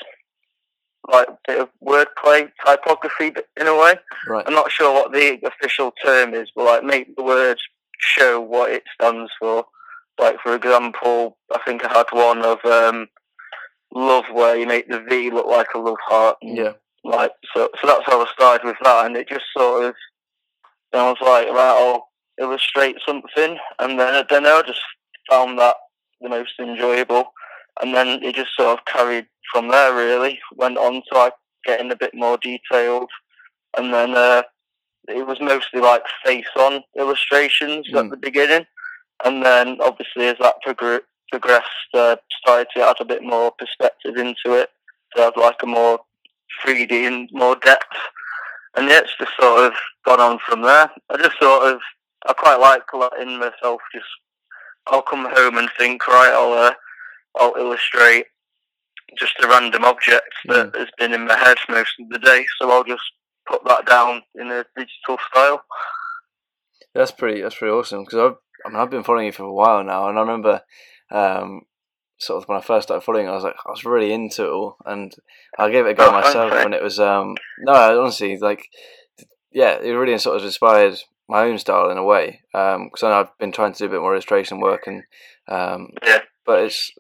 Like 1.11 1.29
a 1.29 1.39
bit 1.47 1.61
of 1.61 1.69
wordplay, 1.83 2.51
typography, 2.65 3.33
in 3.59 3.67
a 3.67 3.75
way. 3.75 3.95
right, 4.29 4.45
I'm 4.47 4.55
not 4.55 4.71
sure 4.71 4.93
what 4.93 5.13
the 5.13 5.39
official 5.45 5.93
term 6.05 6.35
is, 6.35 6.51
but 6.55 6.65
like 6.65 6.85
make 6.85 7.17
the 7.17 7.23
word 7.23 7.59
show 7.99 8.41
what 8.41 8.71
it 8.71 8.85
stands 8.95 9.31
for. 9.41 9.65
Like 10.19 10.37
for 10.43 10.55
example, 10.55 11.39
I 11.55 11.61
think 11.65 11.85
I 11.85 11.93
had 11.93 12.07
one 12.13 12.43
of 12.43 12.65
um, 12.65 13.09
love 13.93 14.25
where 14.33 14.57
you 14.57 14.67
make 14.67 14.89
the 14.89 15.01
V 15.09 15.31
look 15.31 15.47
like 15.47 15.69
a 15.75 15.79
love 15.79 15.97
heart. 16.07 16.37
Yeah. 16.43 16.73
Like 17.05 17.33
so, 17.55 17.71
so 17.81 17.87
that's 17.87 18.05
how 18.05 18.21
I 18.21 18.27
started 18.33 18.67
with 18.67 18.77
that, 18.83 19.07
and 19.07 19.17
it 19.17 19.29
just 19.29 19.47
sort 19.57 19.85
of. 19.85 19.95
Then 20.93 21.03
I 21.03 21.11
was 21.11 21.19
like, 21.21 21.49
right, 21.49 21.77
I'll 21.79 22.09
illustrate 22.41 22.97
something, 23.07 23.59
and 23.79 24.01
then 24.01 24.15
I 24.15 24.23
don't 24.23 24.43
know, 24.43 24.59
I 24.59 24.63
just 24.67 24.81
found 25.31 25.59
that 25.59 25.77
the 26.21 26.29
most 26.29 26.53
enjoyable, 26.59 27.33
and 27.83 27.95
then 27.95 28.23
it 28.23 28.35
just 28.35 28.55
sort 28.57 28.79
of 28.79 28.85
carried 28.85 29.27
from 29.53 29.69
there. 29.69 29.95
Really 29.95 30.39
went 30.57 30.79
on 30.79 31.03
to 31.13 31.19
like 31.19 31.35
getting 31.65 31.91
a 31.91 31.97
bit 31.97 32.15
more 32.15 32.39
detailed, 32.39 33.11
and 33.77 33.93
then 33.93 34.15
uh, 34.15 34.43
it 35.09 35.27
was 35.27 35.41
mostly 35.41 35.81
like 35.81 36.03
face-on 36.25 36.83
illustrations 36.99 37.87
at 37.95 38.05
Mm. 38.05 38.11
the 38.11 38.17
beginning, 38.17 38.67
and 39.25 39.45
then 39.45 39.79
obviously 39.81 40.27
as 40.29 40.37
that 40.41 40.57
progr- 40.67 41.03
progressed, 41.31 41.69
uh, 41.95 42.17
started 42.41 42.69
to 42.75 42.83
add 42.83 42.97
a 43.01 43.05
bit 43.05 43.23
more 43.23 43.51
perspective 43.59 44.17
into 44.17 44.53
it, 44.59 44.71
to 45.15 45.23
have 45.23 45.37
like 45.37 45.63
a 45.63 45.67
more 45.67 46.01
3D 46.65 47.07
and 47.07 47.29
more 47.33 47.57
depth. 47.57 47.97
And 48.77 48.89
yeah, 48.89 49.01
it's 49.01 49.17
just 49.19 49.33
sort 49.41 49.65
of 49.65 49.73
gone 50.05 50.21
on 50.21 50.39
from 50.47 50.63
there. 50.63 50.91
I 51.11 51.17
just 51.17 51.39
sort 51.41 51.65
of, 51.73 51.81
I 52.27 52.33
quite 52.33 52.61
like 52.61 52.83
letting 52.93 53.39
myself 53.39 53.81
just, 53.95 54.07
I'll 54.87 55.03
come 55.03 55.27
home 55.31 55.59
and 55.59 55.69
think, 55.79 56.07
right, 56.07 56.33
I'll, 56.33 56.53
uh, 56.53 56.75
I'll 57.37 57.55
illustrate 57.57 58.27
just 59.19 59.35
a 59.43 59.49
random 59.49 59.85
object 59.85 60.29
that 60.47 60.75
has 60.77 60.89
been 60.99 61.13
in 61.13 61.27
my 61.27 61.37
head 61.37 61.57
most 61.69 61.95
of 62.01 62.09
the 62.11 62.19
day. 62.19 62.47
So 62.61 62.71
I'll 62.71 62.85
just 62.85 63.03
put 63.49 63.65
that 63.65 63.87
down 63.87 64.23
in 64.35 64.49
a 64.51 64.65
digital 64.77 65.19
style. 65.31 65.63
That's 66.95 67.11
pretty. 67.11 67.43
That's 67.43 67.57
pretty 67.57 67.73
awesome. 67.73 68.05
Because 68.05 68.19
I've, 68.19 68.37
I 68.67 68.69
mean, 68.71 68.81
I've 68.81 68.91
been 68.91 69.05
following 69.05 69.27
you 69.27 69.33
for 69.33 69.45
a 69.45 69.53
while 69.53 69.85
now, 69.85 70.09
and 70.09 70.19
I 70.19 70.21
remember, 70.21 70.63
um, 71.11 71.63
sort 72.19 72.43
of 72.43 72.49
when 72.49 72.59
I 72.59 72.61
first 72.61 72.89
started 72.89 73.03
following, 73.03 73.29
I 73.29 73.33
was 73.33 73.45
like, 73.45 73.55
I 73.67 73.71
was 73.71 73.85
really 73.85 74.13
into 74.13 74.45
it 74.45 74.51
all, 74.51 74.77
and 74.85 75.15
I 75.59 75.71
gave 75.71 75.87
it 75.87 75.91
a 75.91 75.95
go 75.95 76.09
Oh, 76.09 76.13
myself, 76.13 76.53
and 76.53 76.75
it 76.75 76.83
was, 76.83 76.99
um, 76.99 77.37
no, 77.61 78.01
honestly, 78.03 78.37
like, 78.39 78.67
yeah, 79.53 79.79
it 79.81 79.91
really 79.93 80.19
sort 80.19 80.37
of 80.37 80.45
inspired 80.45 80.99
my 81.29 81.45
own 81.45 81.59
style 81.59 81.91
in 81.91 81.99
a 81.99 82.05
way. 82.05 82.43
Because 82.53 83.03
I 83.03 83.11
know 83.11 83.21
I've 83.21 83.39
been 83.39 83.53
trying 83.53 83.73
to 83.73 83.79
do 83.79 83.87
a 83.87 83.91
bit 83.91 84.01
more 84.01 84.15
illustration 84.15 84.61
work, 84.61 84.87
and 84.87 85.05
um, 85.47 85.91
Yeah. 86.05 86.23
but 86.45 86.65
it's, 86.65 86.91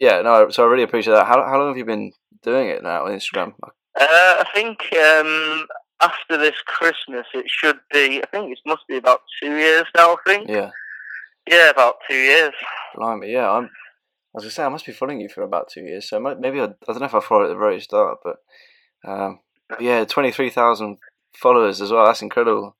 yeah, 0.00 0.22
no, 0.22 0.48
so 0.50 0.64
I 0.64 0.68
really 0.70 0.82
appreciate 0.82 1.14
that. 1.14 1.26
How 1.26 1.42
how 1.44 1.58
long 1.58 1.68
have 1.68 1.76
you 1.76 1.84
been 1.84 2.12
doing 2.42 2.68
it 2.68 2.82
now 2.82 3.04
on 3.04 3.12
Instagram? 3.12 3.52
Uh, 3.62 3.70
I 4.00 4.44
think 4.54 4.78
um, 4.96 5.66
after 6.00 6.36
this 6.36 6.56
Christmas, 6.66 7.26
it 7.34 7.44
should 7.46 7.78
be. 7.92 8.22
I 8.22 8.26
think 8.32 8.50
it 8.52 8.58
must 8.66 8.86
be 8.88 8.96
about 8.96 9.20
two 9.42 9.56
years 9.56 9.84
now. 9.96 10.14
I 10.14 10.16
think. 10.26 10.48
Yeah, 10.48 10.70
Yeah, 11.48 11.70
about 11.70 11.96
two 12.08 12.16
years. 12.16 12.52
blimey, 12.96 13.30
yeah, 13.32 13.50
I'm. 13.50 13.64
I 13.66 13.68
was 14.34 14.44
gonna 14.44 14.52
say 14.52 14.64
I 14.64 14.68
must 14.68 14.86
be 14.86 14.92
following 14.92 15.20
you 15.20 15.28
for 15.28 15.42
about 15.42 15.68
two 15.70 15.82
years, 15.82 16.08
so 16.08 16.20
maybe 16.20 16.60
I, 16.60 16.64
I 16.64 16.68
don't 16.86 17.00
know 17.00 17.06
if 17.06 17.14
I 17.14 17.20
followed 17.20 17.46
at 17.46 17.48
the 17.48 17.56
very 17.56 17.80
start, 17.80 18.18
but 18.22 18.36
um, 19.04 19.40
yeah, 19.80 20.04
twenty 20.04 20.30
three 20.30 20.50
thousand 20.50 20.98
followers 21.36 21.80
as 21.80 21.90
well. 21.90 22.06
That's 22.06 22.22
incredible. 22.22 22.76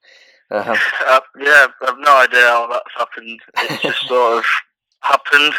Um, 0.51 0.77
Uh, 1.07 1.21
yeah, 1.41 1.67
I've 1.83 1.99
no 1.99 2.17
idea 2.19 2.41
how 2.41 2.69
that's 2.71 2.95
happened. 2.97 3.41
It 3.59 3.81
just 3.83 4.01
sort 4.09 4.39
of 4.39 4.45
happened. 5.01 5.55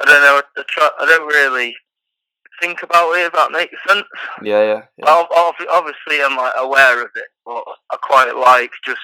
I 0.00 0.04
don't 0.04 0.22
know. 0.22 0.42
I, 0.56 0.62
try, 0.68 0.90
I 1.00 1.06
don't 1.06 1.26
really 1.26 1.74
think 2.60 2.82
about 2.82 3.12
it. 3.12 3.26
If 3.26 3.32
that 3.34 3.52
makes 3.52 3.74
sense. 3.88 4.04
yeah, 4.42 4.62
yeah, 4.62 4.82
yeah. 4.98 5.06
Ob- 5.10 5.28
Obviously, 5.70 6.22
I'm 6.22 6.36
like 6.36 6.54
aware 6.56 7.02
of 7.02 7.10
it, 7.14 7.28
but 7.44 7.64
I 7.90 7.96
quite 8.02 8.34
like 8.36 8.70
just 8.84 9.00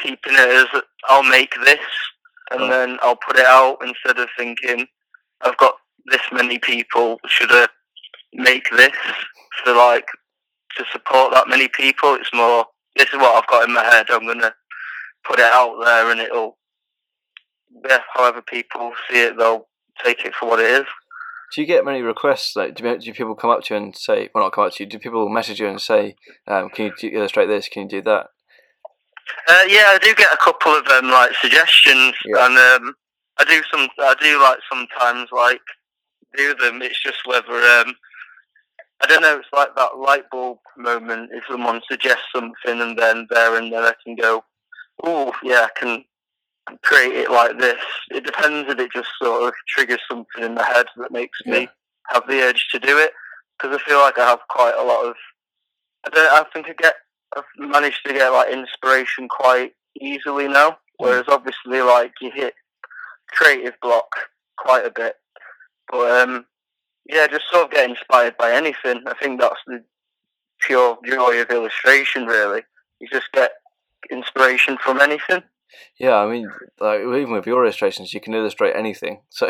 keeping 0.00 0.34
it 0.34 0.38
as 0.74 0.82
I'll 1.08 1.22
make 1.22 1.52
this 1.64 1.78
and 2.50 2.62
Right. 2.62 2.70
then 2.70 2.98
I'll 3.02 3.16
put 3.16 3.38
it 3.38 3.46
out 3.46 3.78
instead 3.82 4.18
of 4.18 4.28
thinking 4.36 4.86
I've 5.42 5.56
got 5.58 5.74
this 6.06 6.22
many 6.32 6.58
people. 6.58 7.20
Should 7.26 7.50
I 7.52 7.68
make 8.32 8.68
this 8.76 8.96
for 9.64 9.72
like 9.74 10.06
to 10.76 10.84
support 10.92 11.32
that 11.32 11.48
many 11.48 11.68
people? 11.68 12.14
It's 12.14 12.32
more. 12.32 12.66
This 12.96 13.08
is 13.08 13.16
what 13.18 13.36
I've 13.36 13.46
got 13.48 13.68
in 13.68 13.74
my 13.74 13.84
head. 13.84 14.06
I'm 14.10 14.26
gonna 14.26 14.54
put 15.24 15.38
it 15.38 15.44
out 15.52 15.76
there, 15.84 16.10
and 16.10 16.20
it'll. 16.20 16.56
Yeah, 17.88 17.98
however 18.14 18.42
people 18.42 18.92
see 19.08 19.20
it, 19.22 19.38
they'll 19.38 19.66
take 20.04 20.24
it 20.24 20.34
for 20.34 20.48
what 20.48 20.60
it 20.60 20.70
is. 20.70 20.86
Do 21.54 21.60
you 21.60 21.66
get 21.66 21.84
many 21.84 22.00
requests? 22.02 22.54
Like, 22.54 22.74
do, 22.76 22.98
do 22.98 23.12
people 23.12 23.34
come 23.34 23.50
up 23.50 23.62
to 23.64 23.74
you 23.74 23.80
and 23.80 23.96
say, 23.96 24.28
well, 24.34 24.44
not 24.44 24.52
come 24.52 24.66
up 24.66 24.72
to 24.74 24.84
you? 24.84 24.88
Do 24.88 24.98
people 24.98 25.28
message 25.28 25.60
you 25.60 25.66
and 25.68 25.80
say, 25.80 26.14
um, 26.46 26.68
"Can 26.70 26.92
you 27.02 27.10
illustrate 27.10 27.46
this? 27.46 27.68
Can 27.68 27.82
you 27.82 27.88
do 27.88 28.02
that?" 28.02 28.26
Uh, 29.48 29.64
yeah, 29.68 29.84
I 29.88 29.98
do 30.00 30.14
get 30.14 30.32
a 30.32 30.36
couple 30.36 30.72
of 30.72 30.86
um, 30.88 31.10
like 31.10 31.32
suggestions, 31.40 32.14
Yeah. 32.24 32.46
and 32.46 32.56
um, 32.56 32.94
I 33.38 33.44
do 33.44 33.62
some. 33.70 33.88
I 33.98 34.14
do 34.20 34.40
like 34.40 34.58
sometimes 34.70 35.28
like 35.32 35.60
do 36.36 36.54
them. 36.54 36.82
It's 36.82 37.02
just 37.02 37.18
whether 37.26 37.52
um, 37.52 37.94
I 39.02 39.06
don't 39.08 39.22
know. 39.22 39.38
It's 39.38 39.48
like 39.52 39.74
that 39.76 39.98
light 39.98 40.30
bulb 40.30 40.58
moment. 40.76 41.30
If 41.32 41.44
someone 41.48 41.80
suggests 41.90 42.26
something, 42.34 42.80
and 42.80 42.96
then 42.98 43.26
there 43.30 43.56
and 43.56 43.72
then 43.72 43.82
I 43.82 43.94
can 44.04 44.14
go, 44.14 44.44
oh 45.02 45.32
yeah, 45.42 45.66
I 45.66 45.78
can 45.80 46.04
create 46.82 47.12
it 47.14 47.30
like 47.30 47.58
this. 47.58 47.80
It 48.10 48.24
depends 48.24 48.70
if 48.70 48.78
it 48.78 48.92
just 48.92 49.08
sort 49.22 49.42
of 49.48 49.54
triggers 49.68 50.00
something 50.08 50.42
in 50.42 50.54
the 50.54 50.64
head 50.64 50.86
that 50.96 51.12
makes 51.12 51.38
Yeah. 51.44 51.52
me 51.52 51.68
have 52.08 52.26
the 52.26 52.40
urge 52.42 52.68
to 52.72 52.78
do 52.78 52.98
it. 52.98 53.12
Because 53.58 53.76
I 53.76 53.88
feel 53.88 53.98
like 53.98 54.18
I 54.18 54.26
have 54.28 54.40
quite 54.48 54.74
a 54.76 54.82
lot 54.82 55.04
of. 55.04 55.14
I 56.06 56.10
don't. 56.10 56.32
I 56.32 56.44
think 56.50 56.66
I 56.68 56.72
get. 56.72 56.94
I've 57.36 57.44
managed 57.58 58.00
to 58.06 58.12
get 58.12 58.30
like 58.32 58.50
inspiration 58.52 59.28
quite 59.28 59.74
easily 60.00 60.48
now. 60.48 60.78
Whereas 60.96 61.24
obviously, 61.28 61.80
like 61.82 62.12
you 62.20 62.30
hit 62.34 62.54
creative 63.28 63.74
block 63.82 64.08
quite 64.56 64.84
a 64.86 64.90
bit. 64.90 65.16
But 65.90 66.22
um, 66.22 66.46
yeah, 67.06 67.26
just 67.26 67.44
sort 67.50 67.64
of 67.66 67.70
get 67.70 67.88
inspired 67.88 68.36
by 68.38 68.52
anything. 68.52 69.02
I 69.06 69.14
think 69.14 69.40
that's 69.40 69.60
the 69.66 69.84
pure 70.60 70.98
joy 71.04 71.40
of 71.40 71.50
illustration. 71.50 72.26
Really, 72.26 72.62
you 72.98 73.08
just 73.12 73.30
get 73.32 73.52
inspiration 74.10 74.78
from 74.82 75.00
anything. 75.00 75.42
Yeah, 75.98 76.16
I 76.16 76.30
mean, 76.30 76.50
like 76.80 77.00
even 77.00 77.32
with 77.32 77.46
your 77.46 77.64
illustrations, 77.64 78.12
you 78.12 78.20
can 78.20 78.34
illustrate 78.34 78.74
anything. 78.76 79.22
So 79.30 79.48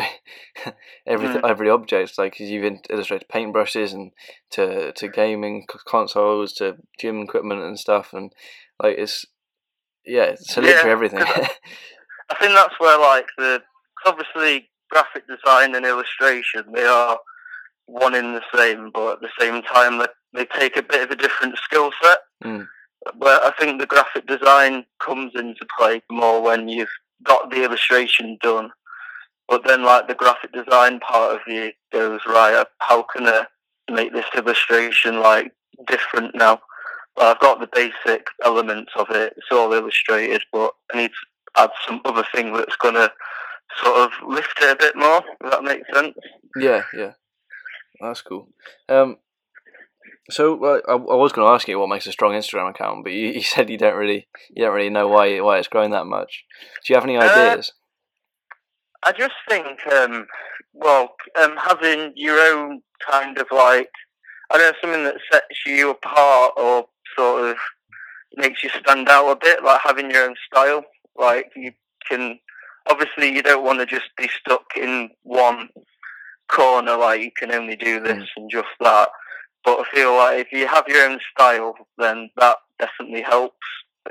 every 1.06 1.28
Mm. 1.28 1.48
every 1.48 1.70
object, 1.70 2.18
like 2.18 2.38
you've 2.40 2.80
illustrated 2.90 3.28
paintbrushes 3.28 3.92
and 3.92 4.12
to 4.50 4.92
to 4.92 5.08
gaming 5.08 5.66
consoles 5.86 6.52
to 6.54 6.76
gym 6.98 7.22
equipment 7.22 7.62
and 7.62 7.78
stuff, 7.78 8.12
and 8.12 8.32
like 8.82 8.96
it's 8.98 9.24
yeah, 10.04 10.24
it's 10.24 10.56
literally 10.56 10.74
Yeah, 10.74 10.86
everything. 10.86 11.20
I 12.30 12.34
think 12.38 12.54
that's 12.54 12.78
where 12.78 12.98
like 12.98 13.26
the 13.36 13.62
obviously 14.06 14.70
graphic 14.90 15.24
design 15.28 15.74
and 15.74 15.86
illustration 15.86 16.64
they 16.72 16.84
are 16.84 17.18
one 17.86 18.14
in 18.14 18.32
the 18.34 18.42
same, 18.54 18.90
but 18.92 19.14
at 19.14 19.20
the 19.20 19.30
same 19.38 19.62
time 19.62 19.98
they, 19.98 20.06
they 20.32 20.44
take 20.58 20.76
a 20.76 20.82
bit 20.82 21.02
of 21.02 21.10
a 21.10 21.16
different 21.16 21.56
skill 21.58 21.90
set. 22.02 22.18
Mm. 22.44 22.66
But 23.18 23.42
I 23.42 23.52
think 23.58 23.80
the 23.80 23.86
graphic 23.86 24.26
design 24.26 24.84
comes 24.98 25.32
into 25.34 25.66
play 25.78 26.02
more 26.10 26.42
when 26.42 26.68
you've 26.68 26.88
got 27.22 27.50
the 27.50 27.64
illustration 27.64 28.38
done. 28.42 28.70
But 29.48 29.66
then 29.66 29.82
like 29.82 30.06
the 30.06 30.14
graphic 30.14 30.52
design 30.52 31.00
part 31.00 31.34
of 31.34 31.40
you 31.46 31.72
goes 31.92 32.20
right. 32.26 32.64
How 32.78 33.02
can 33.02 33.26
I 33.26 33.46
make 33.90 34.12
this 34.12 34.26
illustration 34.36 35.20
like 35.20 35.52
different 35.86 36.34
now? 36.34 36.60
Well, 37.16 37.32
I've 37.32 37.40
got 37.40 37.58
the 37.60 37.68
basic 37.72 38.26
elements 38.44 38.92
of 38.96 39.10
it. 39.10 39.34
It's 39.36 39.50
all 39.50 39.72
illustrated, 39.72 40.42
but 40.52 40.72
I 40.92 40.98
need 40.98 41.10
to 41.10 41.62
add 41.62 41.70
some 41.86 42.00
other 42.04 42.24
thing 42.32 42.52
that's 42.52 42.76
going 42.76 42.94
to 42.94 43.12
sort 43.82 43.96
of 43.96 44.10
lift 44.26 44.58
it 44.62 44.70
a 44.70 44.76
bit 44.76 44.96
more. 44.96 45.22
If 45.42 45.50
that 45.50 45.64
makes 45.64 45.88
sense. 45.92 46.14
yeah, 46.56 46.82
yeah, 46.94 47.12
that's 48.00 48.22
cool. 48.22 48.48
Um, 48.88 49.16
so 50.30 50.54
well, 50.56 50.80
I, 50.88 50.92
I 50.92 51.16
was 51.16 51.32
going 51.32 51.46
to 51.46 51.52
ask 51.52 51.68
you 51.68 51.78
what 51.78 51.88
makes 51.88 52.06
a 52.06 52.12
strong 52.12 52.32
Instagram 52.32 52.70
account, 52.70 53.04
but 53.04 53.12
you, 53.12 53.28
you 53.34 53.42
said 53.42 53.68
you 53.70 53.78
don't 53.78 53.96
really 53.96 54.28
you 54.50 54.64
don't 54.64 54.74
really 54.74 54.90
know 54.90 55.08
why 55.08 55.40
why 55.40 55.58
it's 55.58 55.68
growing 55.68 55.90
that 55.90 56.06
much. 56.06 56.44
Do 56.84 56.92
you 56.92 56.96
have 56.96 57.04
any 57.04 57.16
Uh, 57.16 57.22
ideas? 57.28 57.72
I 59.02 59.12
just 59.12 59.34
think, 59.48 59.78
um, 59.90 60.26
well, 60.74 61.14
um, 61.40 61.56
having 61.56 62.12
your 62.16 62.38
own 62.38 62.82
kind 63.08 63.38
of 63.38 63.46
like, 63.50 63.88
I 64.50 64.58
don't 64.58 64.72
know, 64.72 64.78
something 64.80 65.04
that 65.04 65.16
sets 65.32 65.64
you 65.64 65.88
apart 65.90 66.52
or 66.58 66.86
sort 67.16 67.50
of 67.50 67.56
makes 68.36 68.62
you 68.62 68.68
stand 68.68 69.08
out 69.08 69.30
a 69.30 69.36
bit, 69.36 69.64
like 69.64 69.80
having 69.82 70.10
your 70.10 70.24
own 70.24 70.34
style. 70.52 70.84
Like 71.16 71.46
you 71.56 71.72
can, 72.10 72.38
obviously, 72.90 73.34
you 73.34 73.42
don't 73.42 73.64
want 73.64 73.78
to 73.78 73.86
just 73.86 74.10
be 74.18 74.28
stuck 74.28 74.64
in 74.76 75.08
one 75.22 75.70
corner, 76.48 76.96
like 76.96 77.22
you 77.22 77.30
can 77.38 77.52
only 77.52 77.76
do 77.76 78.00
this 78.00 78.28
and 78.36 78.50
just 78.50 78.68
that. 78.80 79.08
But 79.64 79.80
I 79.80 79.94
feel 79.94 80.14
like 80.16 80.38
if 80.46 80.52
you 80.52 80.66
have 80.66 80.84
your 80.88 81.06
own 81.08 81.18
style, 81.32 81.74
then 81.98 82.30
that 82.38 82.56
definitely 82.78 83.22
helps. 83.22 83.56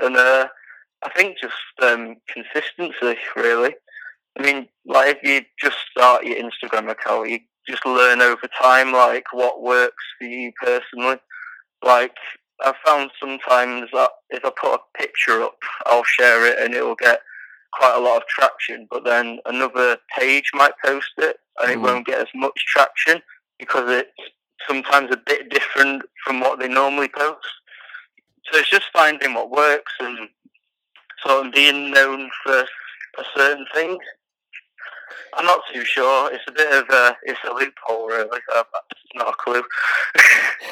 And 0.00 0.16
uh, 0.16 0.48
I 1.02 1.10
think 1.10 1.38
just 1.40 1.54
um, 1.82 2.16
consistency, 2.32 3.18
really. 3.36 3.74
I 4.38 4.42
mean, 4.42 4.68
like 4.86 5.16
if 5.16 5.22
you 5.22 5.42
just 5.60 5.76
start 5.90 6.24
your 6.24 6.36
Instagram 6.36 6.90
account, 6.90 7.30
you 7.30 7.40
just 7.68 7.84
learn 7.84 8.20
over 8.20 8.48
time, 8.60 8.92
like 8.92 9.24
what 9.32 9.62
works 9.62 10.04
for 10.18 10.24
you 10.26 10.52
personally. 10.62 11.16
Like 11.84 12.14
I've 12.64 12.76
found 12.86 13.10
sometimes 13.18 13.88
that 13.92 14.10
if 14.30 14.44
I 14.44 14.50
put 14.60 14.74
a 14.74 14.98
picture 14.98 15.42
up, 15.42 15.58
I'll 15.86 16.04
share 16.04 16.46
it 16.46 16.58
and 16.60 16.74
it'll 16.74 16.94
get 16.94 17.20
quite 17.72 17.96
a 17.96 18.00
lot 18.00 18.18
of 18.18 18.28
traction, 18.28 18.86
but 18.90 19.04
then 19.04 19.38
another 19.46 19.96
page 20.18 20.50
might 20.54 20.72
post 20.84 21.12
it 21.18 21.36
and 21.60 21.70
it 21.72 21.78
Mm. 21.78 21.82
won't 21.82 22.06
get 22.06 22.20
as 22.20 22.28
much 22.34 22.64
traction 22.66 23.22
because 23.58 23.88
it's 23.90 24.10
sometimes 24.66 25.10
a 25.12 25.16
bit 25.16 25.50
different 25.50 26.02
from 26.24 26.40
what 26.40 26.58
they 26.58 26.68
normally 26.68 27.08
post. 27.08 27.46
So 28.50 28.58
it's 28.58 28.70
just 28.70 28.86
finding 28.92 29.34
what 29.34 29.50
works 29.50 29.92
and 30.00 30.28
sort 31.24 31.46
of 31.46 31.52
being 31.52 31.90
known 31.90 32.30
for 32.42 32.60
a 32.60 33.24
certain 33.36 33.66
thing. 33.74 33.98
I'm 35.34 35.44
not 35.44 35.60
too 35.72 35.84
sure. 35.84 36.32
It's 36.32 36.44
a 36.48 36.52
bit 36.52 36.72
of 36.72 36.88
a 36.90 37.16
it's 37.22 37.40
a 37.44 37.52
loophole, 37.52 38.08
really. 38.08 38.40
I've 38.54 38.64
not 39.14 39.28
a 39.28 39.32
clue. 39.32 39.62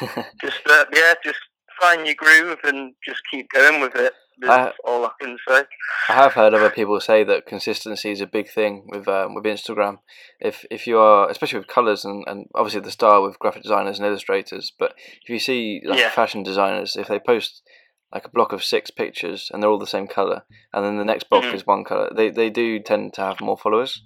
just 0.41 0.61
uh, 0.69 0.85
yeah, 0.93 1.13
just 1.23 1.39
find 1.79 2.05
your 2.05 2.15
groove 2.15 2.59
and 2.63 2.93
just 3.05 3.21
keep 3.31 3.49
going 3.49 3.81
with 3.81 3.95
it. 3.95 4.13
That's 4.47 4.77
all 4.85 5.05
I 5.05 5.11
can 5.19 5.37
say. 5.47 5.63
I 6.09 6.13
have 6.13 6.33
heard 6.33 6.53
other 6.53 6.69
people 6.69 6.99
say 6.99 7.23
that 7.23 7.45
consistency 7.45 8.11
is 8.11 8.21
a 8.21 8.27
big 8.27 8.49
thing 8.49 8.87
with 8.87 9.07
um, 9.07 9.35
with 9.35 9.43
Instagram. 9.43 9.99
If 10.39 10.65
if 10.71 10.87
you 10.87 10.97
are, 10.99 11.29
especially 11.29 11.59
with 11.59 11.67
colours 11.67 12.05
and, 12.05 12.23
and 12.27 12.47
obviously 12.55 12.81
the 12.81 12.91
style 12.91 13.23
with 13.23 13.39
graphic 13.39 13.63
designers 13.63 13.99
and 13.99 14.07
illustrators, 14.07 14.71
but 14.77 14.93
if 15.23 15.29
you 15.29 15.39
see 15.39 15.81
like 15.85 15.99
Yeah. 15.99 16.09
fashion 16.09 16.43
designers, 16.43 16.95
if 16.95 17.07
they 17.07 17.19
post 17.19 17.61
like 18.13 18.25
a 18.25 18.29
block 18.29 18.53
of 18.53 18.63
six 18.63 18.89
pictures 18.89 19.49
and 19.51 19.61
they're 19.61 19.69
all 19.69 19.77
the 19.77 19.85
same 19.85 20.07
colour, 20.07 20.43
and 20.73 20.83
then 20.83 20.97
the 20.97 21.05
next 21.05 21.29
block 21.29 21.43
Mhm. 21.43 21.53
is 21.53 21.65
one 21.65 21.83
colour, 21.83 22.09
they 22.15 22.29
they 22.29 22.49
do 22.49 22.79
tend 22.79 23.13
to 23.13 23.21
have 23.21 23.39
more 23.41 23.57
followers. 23.57 24.01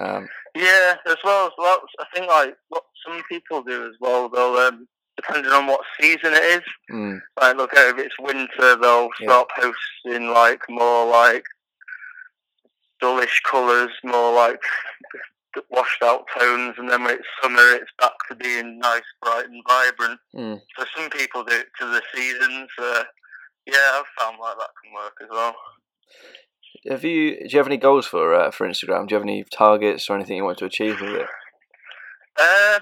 Um, 0.00 0.28
Yeah, 0.54 0.96
as 1.06 1.16
well 1.24 1.46
as 1.46 1.52
well, 1.58 1.80
I 2.00 2.04
think 2.14 2.28
like 2.28 2.54
what 2.68 2.84
some 3.06 3.22
people 3.28 3.62
do 3.62 3.86
as 3.86 3.94
well. 4.00 4.28
They'll 4.28 4.56
um, 4.56 4.88
depending 5.16 5.52
on 5.52 5.66
what 5.66 5.80
season 6.00 6.32
it 6.34 6.42
is. 6.42 6.62
mm, 6.90 7.20
Like, 7.40 7.56
look 7.56 7.74
at 7.74 7.88
if 7.88 7.98
it's 7.98 8.18
winter, 8.18 8.76
they'll 8.76 9.08
Yeah. 9.20 9.26
start 9.28 9.48
posting 9.56 10.28
like 10.30 10.62
more 10.68 11.06
like 11.06 11.44
dullish 13.00 13.40
colours, 13.48 13.90
more 14.04 14.32
like 14.32 14.62
washed 15.70 16.02
out 16.02 16.24
tones, 16.38 16.74
and 16.78 16.88
then 16.90 17.02
when 17.04 17.14
it's 17.14 17.28
summer, 17.42 17.60
it's 17.74 17.90
back 17.98 18.12
to 18.28 18.34
being 18.34 18.78
nice, 18.78 19.02
bright, 19.20 19.44
and 19.46 19.62
vibrant. 19.68 20.20
mm. 20.34 20.60
So 20.78 20.84
some 20.96 21.10
people 21.10 21.44
do 21.44 21.54
it 21.56 21.66
to 21.78 21.86
the 21.86 22.02
seasons. 22.14 22.68
Uh, 22.78 23.04
yeah, 23.66 23.76
I've 24.00 24.06
found 24.18 24.38
like 24.40 24.56
that 24.56 24.70
can 24.82 24.94
work 24.94 25.14
as 25.22 25.28
well. 25.30 25.54
Have 26.88 27.04
you? 27.04 27.36
Do 27.36 27.46
you 27.48 27.58
have 27.58 27.66
any 27.66 27.76
goals 27.76 28.06
for 28.06 28.34
uh, 28.34 28.50
for 28.50 28.66
Instagram? 28.66 29.06
Do 29.06 29.12
you 29.14 29.16
have 29.18 29.22
any 29.28 29.44
targets 29.44 30.08
or 30.08 30.16
anything 30.16 30.36
you 30.36 30.44
want 30.44 30.58
to 30.58 30.64
achieve 30.64 31.00
with 31.00 31.10
it? 31.10 31.26
Uh, 32.40 32.80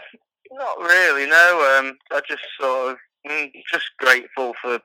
not 0.51 0.79
really. 0.79 1.27
No. 1.27 1.79
Um, 1.79 1.97
I 2.11 2.21
just 2.29 2.43
sort 2.59 2.93
of 2.93 2.97
mm, 3.29 3.51
just 3.73 3.91
grateful 3.99 4.55
for 4.61 4.81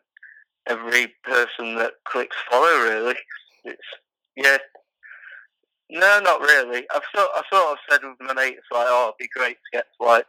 every 0.67 1.13
person 1.23 1.75
that 1.75 1.93
clicks 2.05 2.37
follow. 2.49 2.83
Really, 2.83 3.15
it's 3.63 3.81
yeah. 4.35 4.57
No, 5.89 6.19
not 6.19 6.41
really. 6.41 6.85
I've 6.93 7.03
sort 7.13 7.29
I 7.35 7.41
sort 7.51 7.71
of 7.71 7.77
said 7.89 8.01
with 8.03 8.19
my 8.19 8.33
mates 8.33 8.65
like, 8.71 8.87
oh, 8.89 9.13
it'd 9.17 9.17
be 9.19 9.39
great 9.39 9.57
to 9.57 9.77
get 9.77 9.85
to 9.99 10.05
like 10.05 10.25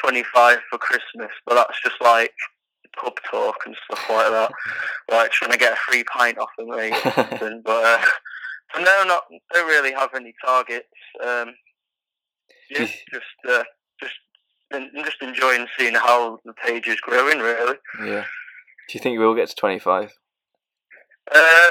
twenty 0.00 0.22
five 0.34 0.58
for 0.70 0.78
Christmas, 0.78 1.30
but 1.46 1.54
that's 1.54 1.82
just 1.82 2.00
like 2.00 2.32
pub 3.00 3.14
talk 3.30 3.56
and 3.66 3.76
stuff 3.84 4.04
like 4.10 4.30
that. 4.30 4.52
like 5.10 5.30
trying 5.30 5.52
to 5.52 5.58
get 5.58 5.72
a 5.72 5.76
free 5.76 6.04
pint 6.04 6.38
off 6.38 6.50
of 6.58 6.68
me. 6.68 6.92
something, 7.14 7.62
but 7.64 7.84
uh, 7.84 8.04
now, 8.80 9.04
not 9.06 9.24
don't 9.52 9.68
really 9.68 9.92
have 9.92 10.10
any 10.14 10.34
targets. 10.44 10.86
Um, 11.22 11.54
yeah, 12.70 12.86
just 13.12 13.24
uh, 13.48 13.64
en- 14.74 14.90
just 15.04 15.22
enjoying 15.22 15.66
seeing 15.78 15.94
how 15.94 16.38
the 16.44 16.52
page 16.52 16.86
is 16.88 17.00
growing. 17.00 17.38
Really. 17.38 17.76
yeah. 18.04 18.24
Do 18.88 18.98
you 18.98 19.00
think 19.00 19.18
we 19.18 19.24
will 19.26 19.34
get 19.34 19.48
to 19.48 19.54
twenty 19.54 19.78
five? 19.78 20.12
Uh, 21.32 21.70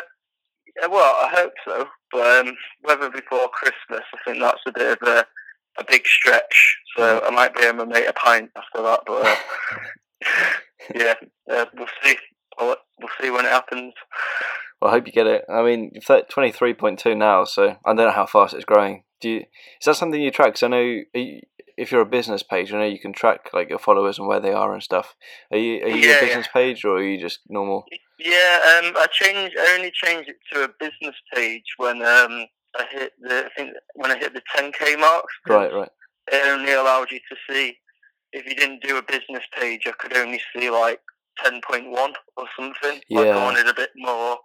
yeah, 0.80 0.88
well, 0.88 1.16
I 1.22 1.30
hope 1.36 1.54
so, 1.66 1.88
but 2.12 2.48
um, 2.48 2.56
whether 2.82 3.10
before 3.10 3.50
Christmas, 3.50 4.06
I 4.14 4.18
think 4.26 4.40
that's 4.40 4.62
a 4.66 4.72
bit 4.72 4.98
of 5.02 5.08
a 5.08 5.26
a 5.78 5.84
big 5.88 6.06
stretch. 6.06 6.78
So 6.98 7.22
I 7.26 7.30
might 7.32 7.56
be 7.56 7.64
able 7.64 7.80
to 7.80 7.86
make 7.86 8.08
a 8.08 8.14
pint 8.14 8.52
after 8.56 8.82
that, 8.84 9.02
but 9.06 9.26
uh, 9.26 9.36
yeah, 10.96 11.14
uh, 11.52 11.66
we'll 11.76 11.88
see. 12.04 12.16
We'll, 12.60 12.76
we'll 13.00 13.10
see 13.22 13.30
when 13.30 13.46
it 13.46 13.52
happens. 13.52 13.94
Well, 14.82 14.92
I 14.92 14.96
hope 14.96 15.08
you 15.08 15.14
get 15.14 15.28
it. 15.28 15.44
I 15.50 15.64
mean, 15.64 15.92
twenty 16.30 16.52
three 16.52 16.74
point 16.74 17.00
two 17.00 17.16
now, 17.16 17.46
so 17.46 17.78
I 17.86 17.94
don't 17.94 17.98
know 18.08 18.12
how 18.12 18.26
fast 18.26 18.54
it's 18.54 18.66
growing. 18.66 19.04
Do 19.22 19.30
you? 19.30 19.40
Is 19.40 19.86
that 19.86 19.96
something 19.96 20.20
you 20.22 20.32
track? 20.32 20.50
Because 20.50 20.64
I 20.64 20.68
know 20.68 20.80
you, 21.14 21.42
if 21.82 21.92
you're 21.92 22.02
a 22.02 22.06
business 22.18 22.44
page, 22.44 22.72
I 22.72 22.78
know 22.78 22.86
you 22.86 23.00
can 23.00 23.12
track 23.12 23.50
like 23.54 23.70
your 23.70 23.80
followers 23.80 24.20
and 24.20 24.28
where 24.28 24.40
they 24.40 24.54
are 24.54 24.72
and 24.72 24.84
stuff. 24.84 25.16
Are 25.52 25.58
you? 25.58 25.84
Are 25.84 25.88
you 25.90 26.10
Yeah, 26.10 26.18
a 26.18 26.22
business 26.22 26.48
page 26.54 26.86
or 26.86 26.98
are 26.98 27.04
you 27.04 27.20
just 27.20 27.40
normal? 27.50 27.86
Yeah, 28.20 28.60
um, 28.84 28.94
I 28.96 29.08
changed. 29.12 29.56
I 29.60 29.76
only 29.78 29.92
changed 29.92 30.30
it 30.30 30.38
to 30.54 30.64
a 30.66 30.70
business 30.80 31.16
page 31.34 31.64
when 31.78 31.98
um, 32.04 32.46
I 32.76 32.86
hit 32.92 33.14
the. 33.20 33.46
I 33.46 33.50
think 33.58 33.72
when 33.96 34.12
I 34.12 34.18
hit 34.20 34.36
the 34.36 34.44
10k 34.56 35.00
mark. 35.00 35.26
Right, 35.48 35.74
right. 35.74 35.90
It 36.32 36.46
only 36.46 36.74
allowed 36.74 37.10
you 37.10 37.20
to 37.20 37.36
see 37.50 37.76
if 38.32 38.46
you 38.46 38.54
didn't 38.56 38.84
do 38.84 38.98
a 38.98 39.02
business 39.02 39.44
page. 39.60 39.82
I 39.88 39.92
could 39.98 40.16
only 40.16 40.40
see 40.56 40.70
like 40.70 41.00
10.1 41.44 42.14
or 42.38 42.46
something. 42.56 43.02
Like 43.10 43.26
Yeah. 43.26 43.38
I 43.38 43.44
wanted 43.44 43.68
a 43.68 43.74
bit 43.74 43.90
more 43.96 44.38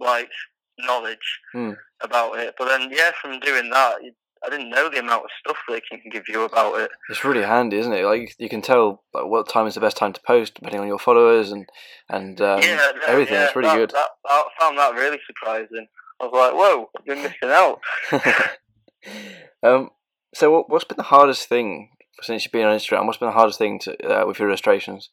like 0.00 0.30
knowledge 0.78 1.28
Hmm. 1.52 1.72
about 2.00 2.38
it. 2.38 2.54
But 2.58 2.68
then, 2.68 2.88
yeah, 2.90 3.10
from 3.20 3.40
doing 3.40 3.68
that, 3.70 3.96
I 4.44 4.50
didn't 4.50 4.70
know 4.70 4.88
the 4.88 4.98
amount 4.98 5.24
of 5.24 5.30
stuff 5.38 5.56
they 5.68 5.80
can 5.80 6.00
give 6.10 6.24
you 6.28 6.42
about 6.42 6.78
it. 6.80 6.90
It's 7.08 7.24
really 7.24 7.42
handy, 7.42 7.78
isn't 7.78 7.92
it? 7.92 8.04
Like 8.04 8.34
you 8.38 8.48
can 8.48 8.62
tell 8.62 9.02
like, 9.14 9.26
what 9.26 9.48
time 9.48 9.66
is 9.66 9.74
the 9.74 9.80
best 9.80 9.96
time 9.96 10.12
to 10.12 10.20
post 10.22 10.54
depending 10.54 10.80
on 10.80 10.88
your 10.88 10.98
followers 10.98 11.52
and 11.52 11.68
and 12.08 12.40
um, 12.40 12.60
yeah, 12.62 12.92
everything. 13.06 13.34
yeah, 13.34 13.46
it's 13.46 13.56
really 13.56 13.68
that, 13.68 13.76
good. 13.76 13.90
That, 13.90 14.08
I 14.26 14.44
found 14.58 14.78
that 14.78 14.94
really 14.94 15.18
surprising. 15.26 15.86
I 16.20 16.26
was 16.26 16.32
like, 16.32 16.54
whoa, 16.54 16.90
I've 16.96 17.04
been 17.04 17.22
missing 17.22 17.36
out. 17.44 17.80
um, 19.62 19.90
so 20.34 20.50
what, 20.50 20.70
what's 20.70 20.84
been 20.84 20.96
the 20.96 21.04
hardest 21.04 21.48
thing 21.48 21.90
since 22.20 22.44
you've 22.44 22.52
been 22.52 22.66
on 22.66 22.76
Instagram? 22.76 23.06
What's 23.06 23.18
been 23.18 23.28
the 23.28 23.32
hardest 23.32 23.58
thing 23.58 23.78
to 23.80 24.22
uh, 24.22 24.26
with 24.26 24.38
your 24.38 24.48
illustrations? 24.48 25.10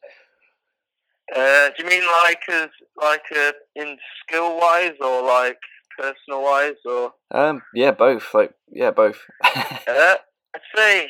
Uh, 1.35 1.69
do 1.77 1.83
you 1.83 1.89
mean 1.89 2.03
like 2.23 2.41
as 2.49 2.69
like 2.99 3.23
uh, 3.35 3.51
in 3.75 3.97
skill 4.23 4.57
wise 4.57 4.93
or 4.99 5.23
like 5.23 5.59
personal 5.99 6.43
wise 6.43 6.75
or? 6.85 7.13
Um, 7.31 7.61
yeah, 7.73 7.91
both. 7.91 8.33
Like, 8.33 8.53
yeah, 8.71 8.91
both. 8.91 9.19
Uh, 9.87 10.15
I'd 10.55 10.61
say 10.75 11.09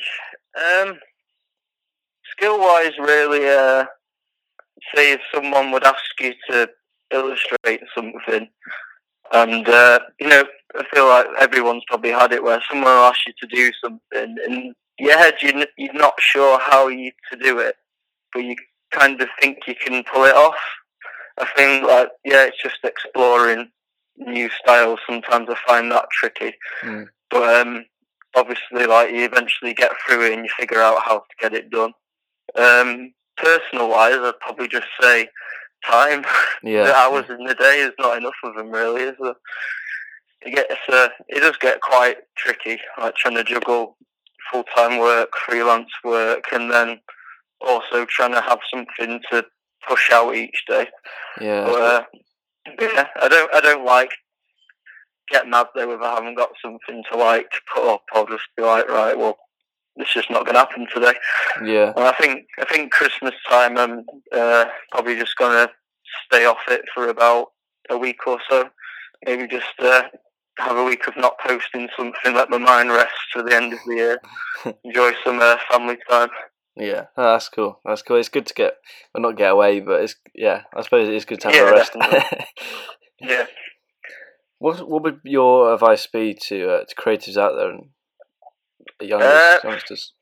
um, 0.58 0.98
skill 2.32 2.58
wise, 2.58 2.92
really. 2.98 3.46
Uh, 3.46 3.84
say 4.94 5.12
if 5.12 5.20
someone 5.34 5.70
would 5.70 5.84
ask 5.84 5.98
you 6.20 6.32
to 6.50 6.68
illustrate 7.12 7.82
something, 7.94 8.48
and 9.32 9.68
uh, 9.68 10.00
you 10.18 10.28
know, 10.28 10.44
I 10.76 10.84
feel 10.94 11.08
like 11.08 11.26
everyone's 11.38 11.84
probably 11.88 12.10
had 12.10 12.32
it 12.32 12.42
where 12.42 12.62
someone 12.68 12.90
will 12.92 13.04
ask 13.04 13.20
you 13.26 13.34
to 13.40 13.54
do 13.54 13.70
something, 13.84 14.36
and 14.46 14.74
your 14.98 15.18
head 15.18 15.34
you 15.42 15.50
n- 15.50 15.66
you're 15.76 15.92
not 15.94 16.14
sure 16.18 16.58
how 16.58 16.88
you 16.88 17.12
to 17.30 17.38
do 17.38 17.58
it, 17.58 17.76
but 18.32 18.40
you 18.40 18.56
kind 18.92 19.20
of 19.20 19.28
think 19.40 19.58
you 19.66 19.74
can 19.74 20.02
pull 20.04 20.24
it 20.24 20.34
off. 20.34 20.56
I 21.38 21.46
think 21.56 21.86
like 21.86 22.08
yeah, 22.24 22.44
it's 22.44 22.62
just 22.62 22.78
exploring 22.84 23.70
new 24.20 24.48
styles. 24.62 25.00
Sometimes 25.08 25.48
I 25.50 25.56
find 25.66 25.90
that 25.92 26.06
tricky, 26.12 26.54
Mm. 26.82 27.08
but 27.30 27.66
um, 27.66 27.84
obviously, 28.36 28.86
like 28.86 29.10
you 29.10 29.24
eventually 29.24 29.74
get 29.74 29.92
through 30.06 30.26
it 30.26 30.32
and 30.34 30.44
you 30.44 30.50
figure 30.58 30.80
out 30.80 31.02
how 31.04 31.18
to 31.18 31.36
get 31.40 31.54
it 31.54 31.70
done. 31.70 31.92
Um, 32.56 33.12
personal 33.36 33.88
wise, 33.88 34.16
I'd 34.18 34.38
probably 34.40 34.68
just 34.68 34.86
say 35.00 35.28
time. 35.86 36.24
yeah. 36.62 36.84
the 36.84 36.94
hours 36.94 37.24
in 37.28 37.44
the 37.44 37.54
day 37.54 37.80
is 37.80 37.92
not 37.98 38.16
enough 38.18 38.34
of 38.44 38.54
them, 38.54 38.70
really. 38.70 39.02
Is 39.02 39.16
there? 39.20 39.34
It 40.42 40.54
gets 40.54 40.74
uh, 40.88 41.08
it 41.28 41.40
does 41.40 41.56
get 41.60 41.80
quite 41.80 42.16
tricky, 42.36 42.78
like 42.98 43.14
trying 43.14 43.34
to 43.36 43.44
juggle 43.44 43.96
full 44.50 44.64
time 44.74 44.98
work, 44.98 45.30
freelance 45.46 45.90
work, 46.02 46.44
and 46.52 46.70
then 46.70 47.00
also 47.60 48.06
trying 48.06 48.32
to 48.32 48.40
have 48.40 48.58
something 48.72 49.20
to 49.30 49.44
push 49.86 50.10
out 50.10 50.34
each 50.34 50.64
day. 50.66 50.86
Yeah. 51.40 51.64
But, 51.66 51.82
uh, 51.82 52.02
yeah, 52.80 53.06
I 53.20 53.28
don't 53.28 53.54
I 53.54 53.60
don't 53.60 53.84
like 53.84 54.10
get 55.30 55.48
mad 55.48 55.68
though 55.74 55.92
if 55.92 56.00
I 56.00 56.14
haven't 56.14 56.34
got 56.36 56.50
something 56.62 57.02
to 57.10 57.18
like 57.18 57.50
to 57.50 57.60
put 57.74 57.88
up. 57.88 58.02
I'll 58.12 58.26
just 58.26 58.44
be 58.56 58.62
like, 58.62 58.88
right, 58.88 59.16
well, 59.16 59.38
it's 59.96 60.12
just 60.12 60.30
not 60.30 60.44
going 60.44 60.54
to 60.54 60.60
happen 60.60 60.86
today. 60.92 61.14
yeah. 61.64 61.92
And 61.96 62.04
I 62.04 62.12
think 62.12 62.46
I 62.58 62.64
think 62.64 62.92
Christmas 62.92 63.34
time 63.48 63.78
I'm 63.78 64.04
uh, 64.32 64.66
probably 64.90 65.16
just 65.16 65.36
gonna 65.36 65.70
stay 66.26 66.44
off 66.44 66.60
it 66.68 66.82
for 66.94 67.08
about 67.08 67.48
a 67.88 67.98
week 67.98 68.26
or 68.26 68.38
so. 68.48 68.68
Maybe 69.26 69.46
just 69.46 69.66
uh, 69.78 70.02
have 70.58 70.76
a 70.76 70.84
week 70.84 71.06
of 71.06 71.16
not 71.16 71.38
posting 71.46 71.88
something, 71.96 72.34
let 72.34 72.50
my 72.50 72.58
mind 72.58 72.90
rest 72.90 73.12
for 73.32 73.42
the 73.42 73.54
end 73.54 73.72
of 73.72 73.78
the 73.86 73.94
year. 73.94 74.20
Enjoy 74.84 75.12
some 75.24 75.40
uh, 75.40 75.56
family 75.70 75.98
time. 76.08 76.30
Yeah, 76.76 77.06
that's 77.16 77.48
cool. 77.48 77.80
That's 77.84 78.02
cool. 78.02 78.16
It's 78.16 78.28
good 78.28 78.46
to 78.46 78.54
get, 78.54 78.74
well, 79.12 79.22
not 79.22 79.36
get 79.36 79.50
away, 79.52 79.80
but 79.80 80.02
it's 80.02 80.14
yeah. 80.34 80.62
I 80.74 80.82
suppose 80.82 81.08
it 81.08 81.14
is 81.14 81.24
good 81.24 81.40
to 81.40 81.48
have 81.48 81.56
Yeah, 81.56 81.68
a 81.68 81.72
rest. 81.72 81.96
Yeah. 83.20 83.46
what 84.58 84.88
what 84.88 85.02
would 85.02 85.20
your 85.24 85.74
advice 85.74 86.06
be 86.06 86.32
to 86.48 86.70
uh, 86.70 86.84
to 86.84 86.94
creatives 86.94 87.36
out 87.36 87.54
there 87.56 87.70
and 87.70 87.90
young 89.00 89.20
Uh, 89.22 89.58
youngsters? 89.62 90.12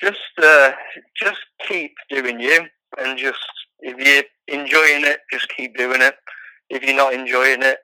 Just 0.00 0.18
uh, 0.42 0.72
just 1.16 1.40
keep 1.68 1.92
doing 2.10 2.38
you, 2.40 2.66
and 2.98 3.18
just 3.18 3.38
if 3.80 3.96
you're 3.98 4.24
enjoying 4.60 5.04
it, 5.04 5.20
just 5.32 5.48
keep 5.56 5.76
doing 5.76 6.00
it. 6.00 6.14
If 6.70 6.82
you're 6.82 6.96
not 6.96 7.12
enjoying 7.14 7.62
it, 7.62 7.78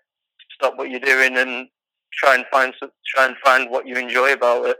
stop 0.54 0.76
what 0.76 0.90
you're 0.90 1.00
doing 1.00 1.36
and 1.36 1.68
try 2.12 2.34
and 2.34 2.44
find 2.52 2.74
try 3.14 3.26
and 3.26 3.36
find 3.44 3.70
what 3.70 3.86
you 3.86 3.96
enjoy 3.96 4.32
about 4.32 4.66
it. 4.66 4.76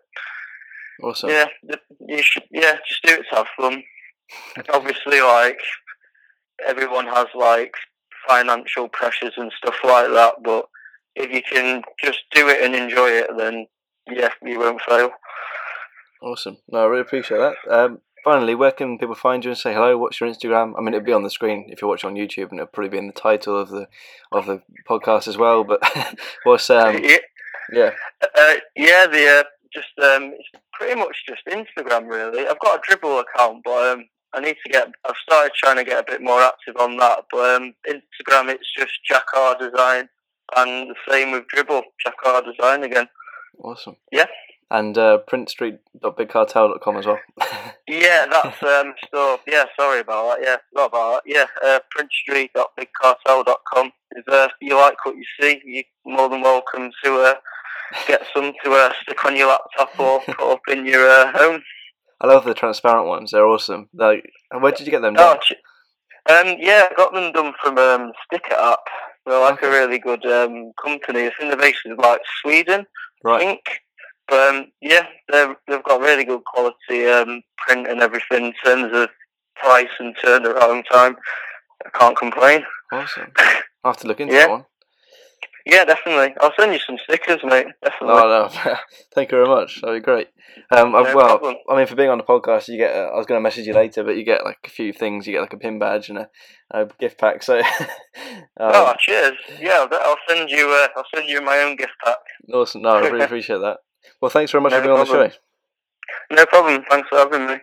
Awesome. 1.03 1.31
Yeah, 1.31 1.47
you 2.07 2.23
should. 2.23 2.45
Yeah, 2.51 2.77
just 2.87 3.03
do 3.05 3.15
it 3.15 3.25
to 3.31 3.37
have 3.37 3.47
fun. 3.57 3.83
Obviously, 4.73 5.21
like 5.21 5.59
everyone 6.67 7.07
has 7.07 7.27
like 7.35 7.75
financial 8.29 8.89
pressures 8.89 9.35
and 9.37 9.53
stuff 9.57 9.77
like 9.85 10.11
that, 10.11 10.35
but 10.45 10.67
if 11.15 11.31
you 11.31 11.43
can 11.43 11.83
just 12.03 12.21
do 12.33 12.49
it 12.49 12.63
and 12.63 12.75
enjoy 12.75 13.11
it, 13.11 13.31
then 13.37 13.67
yeah, 14.11 14.31
you 14.43 14.59
won't 14.59 14.81
fail. 14.83 15.11
Awesome. 16.23 16.59
No, 16.69 16.85
I 16.85 16.87
really 16.87 17.03
appreciate 17.03 17.39
that. 17.39 17.57
Um, 17.69 17.99
finally, 18.25 18.55
where 18.55 18.71
can 18.71 18.99
people 18.99 19.15
find 19.15 19.45
you 19.45 19.51
and 19.51 19.59
say 19.59 19.75
hello? 19.75 19.99
What's 19.99 20.21
your 20.21 20.31
Instagram? 20.31 20.75
I 20.77 20.81
mean, 20.81 20.95
it'll 20.95 21.05
be 21.05 21.13
on 21.13 21.25
the 21.25 21.31
screen 21.31 21.67
if 21.69 21.83
you're 21.83 21.91
watching 21.91 22.11
on 22.11 22.17
YouTube, 22.17 22.51
and 22.51 22.61
it'll 22.61 22.67
probably 22.67 22.91
be 22.91 22.99
in 22.99 23.09
the 23.09 23.13
title 23.13 23.59
of 23.59 23.71
the 23.71 23.89
of 24.31 24.47
the 24.47 24.63
podcast 24.89 25.27
as 25.29 25.37
well. 25.37 25.65
But 25.65 25.81
what's 26.45 26.71
um, 26.71 26.99
yeah, 27.03 27.17
yeah, 27.73 27.91
uh, 28.23 28.55
yeah, 28.77 29.07
the 29.07 29.41
uh, 29.41 29.45
just 29.75 29.89
um, 30.03 30.35
it's 30.39 30.49
pretty 30.73 30.99
much 30.99 31.17
just 31.29 31.43
Instagram 31.47 32.09
really. 32.09 32.47
I've 32.47 32.61
got 32.61 32.79
a 32.81 32.83
Dribbble 32.91 33.23
account, 33.23 33.63
but 33.65 33.93
um, 33.93 34.05
I 34.35 34.41
need 34.41 34.57
to 34.65 34.73
get. 34.73 34.89
I've 35.07 35.15
started 35.23 35.53
trying 35.55 35.77
to 35.77 35.85
get 35.85 36.01
a 36.01 36.11
bit 36.11 36.23
more 36.23 36.41
active 36.43 36.77
on 36.79 36.97
that, 36.99 37.25
but 37.31 37.57
um, 37.57 37.75
Instagram 37.89 38.49
it's 38.51 38.73
just 38.79 38.93
Jack 39.09 39.25
R 39.37 39.57
Design, 39.59 40.09
and 40.57 40.91
the 40.91 40.95
same 41.11 41.33
with 41.33 41.45
Dribbble 41.55 41.83
Jack 42.05 42.15
R 42.25 42.43
Design 42.43 42.85
again. 42.85 43.09
awesome. 43.63 43.97
Yeah. 44.11 44.27
And 44.71 44.97
uh, 44.97 45.19
printstreet.bigcartel.com 45.31 46.97
as 46.97 47.07
well. 47.07 47.19
Yeah, 47.89 48.25
that's 48.31 48.63
um 48.63 48.95
so 49.13 49.39
yeah, 49.47 49.65
sorry 49.79 50.01
about 50.01 50.39
that. 50.39 50.47
Yeah, 50.47 50.57
not 50.73 50.87
about 50.87 51.23
that. 51.27 51.31
Yeah, 51.31 51.47
uh, 51.63 51.81
printstreet.bigcartel.com. 51.95 53.93
If 54.13 54.29
uh, 54.29 54.49
you 54.61 54.77
like 54.77 55.05
what 55.05 55.17
you 55.17 55.25
see, 55.41 55.61
you're 55.65 55.85
more 56.07 56.29
than 56.29 56.41
welcome 56.43 56.91
to 57.05 57.21
uh, 57.21 57.35
get 58.07 58.23
some 58.35 58.53
to 58.65 58.73
uh, 58.73 58.93
stick 59.03 59.25
on 59.25 59.37
your 59.37 59.49
laptop 59.49 59.99
or 59.99 60.21
put 60.27 60.41
up 60.41 60.61
in 60.69 60.87
your 60.87 61.09
uh, 61.09 61.33
home. 61.37 61.63
I 62.21 62.27
love 62.29 62.45
the 62.45 62.55
transparent 62.55 63.07
ones. 63.09 63.31
They're 63.33 63.47
awesome. 63.47 63.89
Like, 63.95 64.25
where 64.59 64.73
did 64.73 64.87
you 64.87 64.93
get 64.93 65.03
them 65.03 65.15
Oh, 65.19 65.35
done? 65.35 65.39
ch- 65.43 65.53
um, 66.31 66.57
yeah, 66.61 66.87
I 66.91 66.95
got 66.97 67.13
them 67.13 67.33
done 67.33 67.53
from 67.61 67.79
um, 67.79 68.13
StickerApp. 68.33 68.77
They're 69.27 69.41
like 69.41 69.63
a 69.63 69.69
really 69.71 69.99
good 69.99 70.25
um, 70.27 70.71
company. 70.83 71.27
I 71.27 71.31
think 71.37 71.51
they're 71.51 71.57
based 71.57 71.81
in 71.85 71.97
like 71.97 72.21
Sweden, 72.41 72.87
I 73.27 73.39
think. 73.39 73.61
But 74.29 74.55
um, 74.55 74.67
yeah, 74.81 75.07
they've 75.33 75.83
got 75.83 76.01
really 76.01 76.25
good 76.25 76.45
quality 76.45 77.07
um, 77.09 77.43
print 77.59 77.89
and 77.89 78.01
everything 78.01 78.47
in 78.47 78.53
terms 78.65 78.97
of 78.97 79.09
price 79.57 79.89
and 79.99 80.17
turnaround 80.17 80.85
time. 80.91 81.17
I 81.85 81.91
can't 81.99 82.17
complain. 82.17 82.63
Awesome. 82.93 83.33
I'll 83.85 83.93
have 83.93 83.97
to 83.99 84.07
look 84.07 84.21
into 84.21 84.33
Yeah. 84.35 84.43
that 84.43 84.51
one. 84.51 84.65
Yeah, 85.65 85.85
definitely. 85.85 86.35
I'll 86.41 86.53
send 86.59 86.73
you 86.73 86.81
some 86.81 86.99
stickers, 87.05 87.41
mate. 87.45 87.67
Definitely. 87.83 88.17
Oh 88.21 88.51
no, 88.65 88.75
thank 89.15 89.31
you 89.31 89.39
very 89.39 89.49
much. 89.49 89.81
That'd 89.81 90.03
be 90.03 90.05
great. 90.05 90.29
Um, 90.71 90.95
I've- 90.95 91.11
No 91.11 91.17
well, 91.17 91.39
problem. 91.39 91.57
I 91.69 91.77
mean, 91.77 91.87
for 91.87 91.95
being 91.95 92.11
on 92.11 92.19
the 92.19 92.25
podcast, 92.25 92.69
you 92.69 92.77
get. 92.79 92.95
Uh, 92.95 93.11
I 93.13 93.17
was 93.17 93.27
going 93.27 93.39
to 93.39 93.43
message 93.43 93.67
you 93.67 93.75
later, 93.75 94.03
but 94.03 94.17
you 94.17 94.25
get 94.25 94.45
like 94.45 94.59
a 94.65 94.71
few 94.71 94.93
things. 94.93 95.27
You 95.27 95.35
get 95.35 95.41
like 95.41 95.53
a 95.53 95.59
pin 95.59 95.79
badge 95.79 96.09
and 96.09 96.19
a, 96.19 96.29
a 96.73 96.87
gift 96.99 97.19
pack. 97.19 97.43
So, 97.43 97.59
um, 97.61 97.65
oh, 98.59 98.95
cheers. 98.99 99.37
Yeah, 99.61 99.87
I'll, 99.91 100.17
send 100.29 100.51
you. 100.51 100.69
Uh, 100.69 100.89
I'll 100.97 101.07
send 101.15 101.29
you 101.29 101.41
my 101.41 101.59
own 101.61 101.77
gift 101.77 101.93
pack. 102.05 102.19
awesome. 102.53 102.83
No, 102.83 102.91
I 102.91 103.01
really 103.09 103.25
appreciate 103.25 103.59
that. 103.59 103.79
Well, 104.21 104.31
thanks 104.31 104.51
very 104.51 104.63
much 104.63 104.73
No 104.73 104.79
for 104.79 104.83
being 104.83 104.99
on 104.99 105.07
the 105.07 105.31
show. 105.31 105.37
No 106.33 106.47
problem. 106.47 106.85
Thanks 106.91 107.09
for 107.09 107.19
having 107.19 107.47
me. 107.47 107.57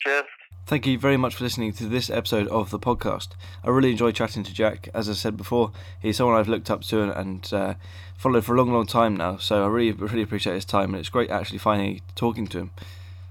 Cheers. 0.00 0.24
Thank 0.70 0.86
you 0.86 1.00
very 1.00 1.16
much 1.16 1.34
for 1.34 1.42
listening 1.42 1.72
to 1.72 1.86
this 1.86 2.08
episode 2.08 2.46
of 2.46 2.70
the 2.70 2.78
podcast. 2.78 3.30
I 3.64 3.70
really 3.70 3.90
enjoyed 3.90 4.14
chatting 4.14 4.44
to 4.44 4.54
Jack. 4.54 4.88
As 4.94 5.10
I 5.10 5.14
said 5.14 5.36
before, 5.36 5.72
he's 5.98 6.18
someone 6.18 6.36
I've 6.36 6.46
looked 6.46 6.70
up 6.70 6.82
to 6.82 7.02
and, 7.02 7.10
and 7.10 7.52
uh, 7.52 7.74
followed 8.16 8.44
for 8.44 8.54
a 8.54 8.56
long, 8.56 8.72
long 8.72 8.86
time 8.86 9.16
now. 9.16 9.36
So 9.36 9.64
I 9.64 9.66
really, 9.66 9.90
really 9.90 10.22
appreciate 10.22 10.54
his 10.54 10.64
time, 10.64 10.94
and 10.94 11.00
it's 11.00 11.08
great 11.08 11.28
actually 11.28 11.58
finally 11.58 12.02
talking 12.14 12.46
to 12.46 12.58
him. 12.58 12.70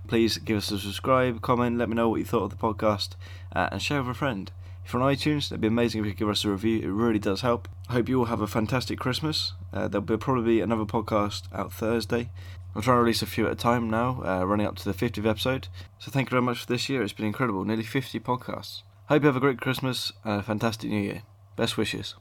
Please 0.05 0.37
give 0.37 0.57
us 0.57 0.69
a 0.69 0.79
subscribe, 0.79 1.41
comment, 1.41 1.77
let 1.77 1.87
me 1.87 1.95
know 1.95 2.09
what 2.09 2.17
you 2.17 2.25
thought 2.25 2.43
of 2.43 2.49
the 2.49 2.57
podcast, 2.57 3.11
uh, 3.55 3.69
and 3.71 3.81
share 3.81 4.01
with 4.01 4.11
a 4.11 4.19
friend. 4.19 4.51
If 4.83 4.91
you're 4.91 5.01
on 5.01 5.15
iTunes, 5.15 5.45
it'd 5.45 5.61
be 5.61 5.67
amazing 5.67 6.01
if 6.01 6.07
you 6.07 6.11
could 6.11 6.19
give 6.19 6.29
us 6.29 6.43
a 6.43 6.49
review. 6.49 6.81
It 6.81 6.91
really 6.91 7.19
does 7.19 7.39
help. 7.39 7.69
I 7.87 7.93
hope 7.93 8.09
you 8.09 8.19
all 8.19 8.25
have 8.25 8.41
a 8.41 8.47
fantastic 8.47 8.99
Christmas. 8.99 9.53
Uh, 9.71 9.87
there'll 9.87 10.05
be 10.05 10.17
probably 10.17 10.59
another 10.59 10.83
podcast 10.83 11.43
out 11.53 11.71
Thursday. 11.71 12.31
I'm 12.75 12.81
trying 12.81 12.97
to 12.97 13.01
release 13.01 13.21
a 13.21 13.25
few 13.25 13.47
at 13.47 13.51
a 13.51 13.55
time 13.55 13.89
now, 13.89 14.21
uh, 14.23 14.45
running 14.45 14.67
up 14.67 14.75
to 14.77 14.91
the 14.91 14.93
50th 14.93 15.25
episode. 15.25 15.67
So 15.97 16.11
thank 16.11 16.29
you 16.29 16.31
very 16.31 16.43
much 16.43 16.59
for 16.59 16.67
this 16.67 16.87
year. 16.87 17.01
It's 17.01 17.13
been 17.13 17.25
incredible. 17.25 17.65
Nearly 17.65 17.83
50 17.83 18.19
podcasts. 18.19 18.83
Hope 19.07 19.23
you 19.23 19.27
have 19.27 19.35
a 19.35 19.39
great 19.39 19.59
Christmas 19.59 20.11
and 20.23 20.39
a 20.39 20.43
fantastic 20.43 20.89
New 20.89 21.01
Year. 21.01 21.23
Best 21.55 21.77
wishes. 21.77 22.15